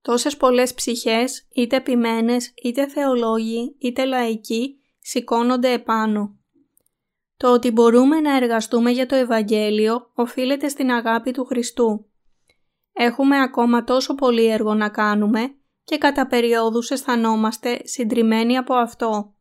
Τόσες 0.03 0.37
πολλές 0.37 0.74
ψυχές, 0.74 1.48
είτε 1.55 1.81
ποιμένες, 1.81 2.53
είτε 2.62 2.88
θεολόγοι, 2.88 3.77
είτε 3.79 4.05
λαϊκοί, 4.05 4.81
σηκώνονται 5.00 5.72
επάνω. 5.72 6.38
Το 7.37 7.53
ότι 7.53 7.70
μπορούμε 7.70 8.20
να 8.20 8.37
εργαστούμε 8.37 8.90
για 8.90 9.07
το 9.07 9.14
Ευαγγέλιο 9.14 10.11
οφείλεται 10.14 10.68
στην 10.68 10.90
αγάπη 10.90 11.31
του 11.31 11.44
Χριστού. 11.44 12.07
Έχουμε 12.92 13.40
ακόμα 13.40 13.85
τόσο 13.85 14.14
πολύ 14.14 14.46
έργο 14.46 14.74
να 14.74 14.88
κάνουμε 14.88 15.55
και 15.85 15.99
κατά 15.99 16.27
περιόδους 16.27 16.90
αισθανόμαστε 16.90 17.81
συντριμμένοι 17.85 18.57
από 18.57 18.75
αυτό. 18.75 19.35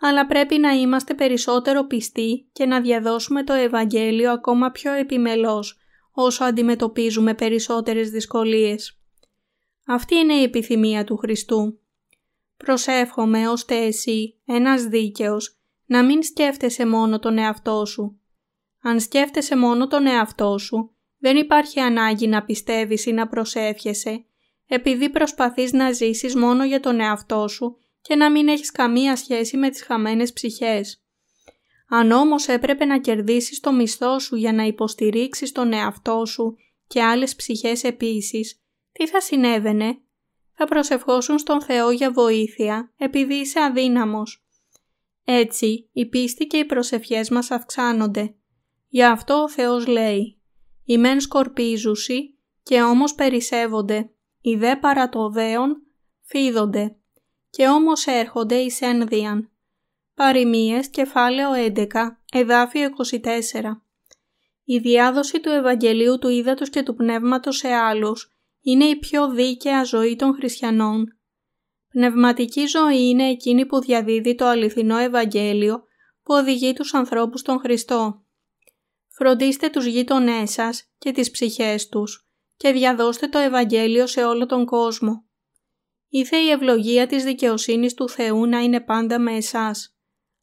Αλλά 0.00 0.26
πρέπει 0.26 0.58
να 0.58 0.70
είμαστε 0.70 1.14
περισσότερο 1.14 1.86
πιστοί 1.86 2.48
και 2.52 2.66
να 2.66 2.80
διαδώσουμε 2.80 3.44
το 3.44 3.52
Ευαγγέλιο 3.52 4.32
ακόμα 4.32 4.70
πιο 4.70 4.92
επιμελώς 4.92 5.78
όσο 6.12 6.44
αντιμετωπίζουμε 6.44 7.34
περισσότερες 7.34 8.10
δυσκολίες. 8.10 9.00
Αυτή 9.86 10.16
είναι 10.16 10.34
η 10.34 10.42
επιθυμία 10.42 11.04
του 11.04 11.16
Χριστού. 11.16 11.80
Προσεύχομαι 12.56 13.48
ώστε 13.48 13.76
εσύ, 13.76 14.40
ένας 14.46 14.84
δίκαιος, 14.84 15.58
να 15.86 16.04
μην 16.04 16.22
σκέφτεσαι 16.22 16.86
μόνο 16.86 17.18
τον 17.18 17.38
εαυτό 17.38 17.84
σου. 17.84 18.20
Αν 18.82 19.00
σκέφτεσαι 19.00 19.56
μόνο 19.56 19.86
τον 19.86 20.06
εαυτό 20.06 20.58
σου, 20.58 20.94
δεν 21.18 21.36
υπάρχει 21.36 21.80
ανάγκη 21.80 22.26
να 22.26 22.44
πιστεύεις 22.44 23.06
ή 23.06 23.12
να 23.12 23.28
προσεύχεσαι, 23.28 24.24
επειδή 24.72 25.10
προσπαθείς 25.10 25.72
να 25.72 25.92
ζήσεις 25.92 26.34
μόνο 26.34 26.64
για 26.64 26.80
τον 26.80 27.00
εαυτό 27.00 27.48
σου 27.48 27.76
και 28.00 28.16
να 28.16 28.30
μην 28.30 28.48
έχεις 28.48 28.70
καμία 28.70 29.16
σχέση 29.16 29.56
με 29.56 29.70
τις 29.70 29.82
χαμένες 29.82 30.32
ψυχές. 30.32 31.04
Αν 31.88 32.10
όμως 32.10 32.48
έπρεπε 32.48 32.84
να 32.84 32.98
κερδίσεις 32.98 33.60
το 33.60 33.72
μισθό 33.72 34.18
σου 34.18 34.36
για 34.36 34.52
να 34.52 34.62
υποστηρίξεις 34.62 35.52
τον 35.52 35.72
εαυτό 35.72 36.26
σου 36.26 36.56
και 36.86 37.02
άλλες 37.02 37.36
ψυχές 37.36 37.84
επίσης, 37.84 38.62
τι 38.92 39.08
θα 39.08 39.20
συνέβαινε; 39.20 40.00
Θα 40.52 40.66
προσευχώσουν 40.66 41.38
στον 41.38 41.62
Θεό 41.62 41.90
για 41.90 42.10
βοήθεια 42.10 42.92
επειδή 42.96 43.34
είσαι 43.34 43.60
αδύναμος. 43.60 44.44
Έτσι, 45.24 45.88
η 45.92 46.06
πίστη 46.06 46.46
και 46.46 46.56
οι 46.56 46.64
προσευχές 46.64 47.30
μας 47.30 47.50
αυξάνονται. 47.50 48.34
Γι' 48.88 49.04
αυτό 49.04 49.34
ο 49.34 49.48
Θεός 49.48 49.86
λέει 49.86 50.40
«Οι 50.84 50.98
μεν 50.98 51.20
σκορπίζουσι 51.20 52.38
και 52.62 52.82
όμως 52.82 53.14
περισσεύονται, 53.14 54.10
οι 54.40 54.54
δε 54.54 54.76
παρά 54.76 55.08
το 55.08 55.28
δέον 55.28 55.82
φίδονται 56.22 56.96
και 57.50 57.66
όμως 57.68 58.06
έρχονται 58.06 58.56
εις 58.56 58.80
ένδιαν». 58.80 59.50
Παριμίες, 60.14 60.88
κεφάλαιο 60.88 61.50
11, 61.52 61.86
εδάφιο 62.32 62.82
24. 62.82 63.82
Η 64.64 64.78
διάδοση 64.78 65.40
του 65.40 65.48
Ευαγγελίου 65.48 66.18
του 66.18 66.28
Ήδατος 66.28 66.70
και 66.70 66.82
του 66.82 66.94
Πνεύματος 66.94 67.56
σε 67.56 67.68
άλλους 67.68 68.34
είναι 68.60 68.84
η 68.84 68.96
πιο 68.96 69.30
δίκαια 69.30 69.84
ζωή 69.84 70.16
των 70.16 70.34
χριστιανών. 70.34 71.18
Πνευματική 71.88 72.66
ζωή 72.66 73.08
είναι 73.08 73.28
εκείνη 73.28 73.66
που 73.66 73.80
διαδίδει 73.80 74.34
το 74.34 74.46
αληθινό 74.46 74.96
Ευαγγέλιο 74.96 75.84
που 76.22 76.34
οδηγεί 76.34 76.72
τους 76.72 76.94
ανθρώπους 76.94 77.40
στον 77.40 77.58
Χριστό. 77.58 78.24
Φροντίστε 79.08 79.68
τους 79.68 79.84
γείτονές 79.84 80.50
σας 80.50 80.92
και 80.98 81.12
τις 81.12 81.30
ψυχές 81.30 81.88
τους 81.88 82.29
και 82.60 82.72
διαδώστε 82.72 83.26
το 83.28 83.38
Ευαγγέλιο 83.38 84.06
σε 84.06 84.24
όλο 84.24 84.46
τον 84.46 84.64
κόσμο. 84.64 85.24
Ήθε 86.08 86.36
η 86.36 86.50
ευλογία 86.50 87.06
της 87.06 87.24
δικαιοσύνης 87.24 87.94
του 87.94 88.08
Θεού 88.08 88.46
να 88.46 88.58
είναι 88.58 88.80
πάντα 88.80 89.18
με 89.18 89.32
εσάς. 89.32 89.96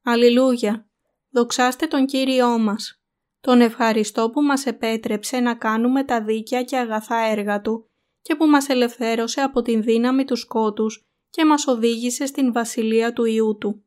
Αλληλούια! 0.04 0.90
Δοξάστε 1.30 1.88
τον 1.88 2.06
Κύριό 2.06 2.58
μας. 2.58 3.02
Τον 3.40 3.62
ευχαριστώ 3.62 4.30
που 4.30 4.42
μας 4.42 4.66
επέτρεψε 4.66 5.40
να 5.40 5.56
κάνουμε 5.56 6.04
τα 6.04 6.24
δίκαια 6.24 6.64
και 6.64 6.78
αγαθά 6.78 7.18
έργα 7.18 7.62
Του 7.62 7.90
και 8.22 8.36
που 8.36 8.46
μας 8.46 8.70
ελευθέρωσε 8.70 9.42
από 9.42 9.62
την 9.62 9.84
δύναμη 9.84 10.26
του 10.26 10.36
σκότους 10.36 11.08
και 11.30 11.46
μας 11.46 11.68
οδήγησε 11.68 12.26
στην 12.26 12.52
βασιλεία 12.52 13.14
του 13.14 13.26
Ιού 13.26 13.58
Του. 13.58 13.86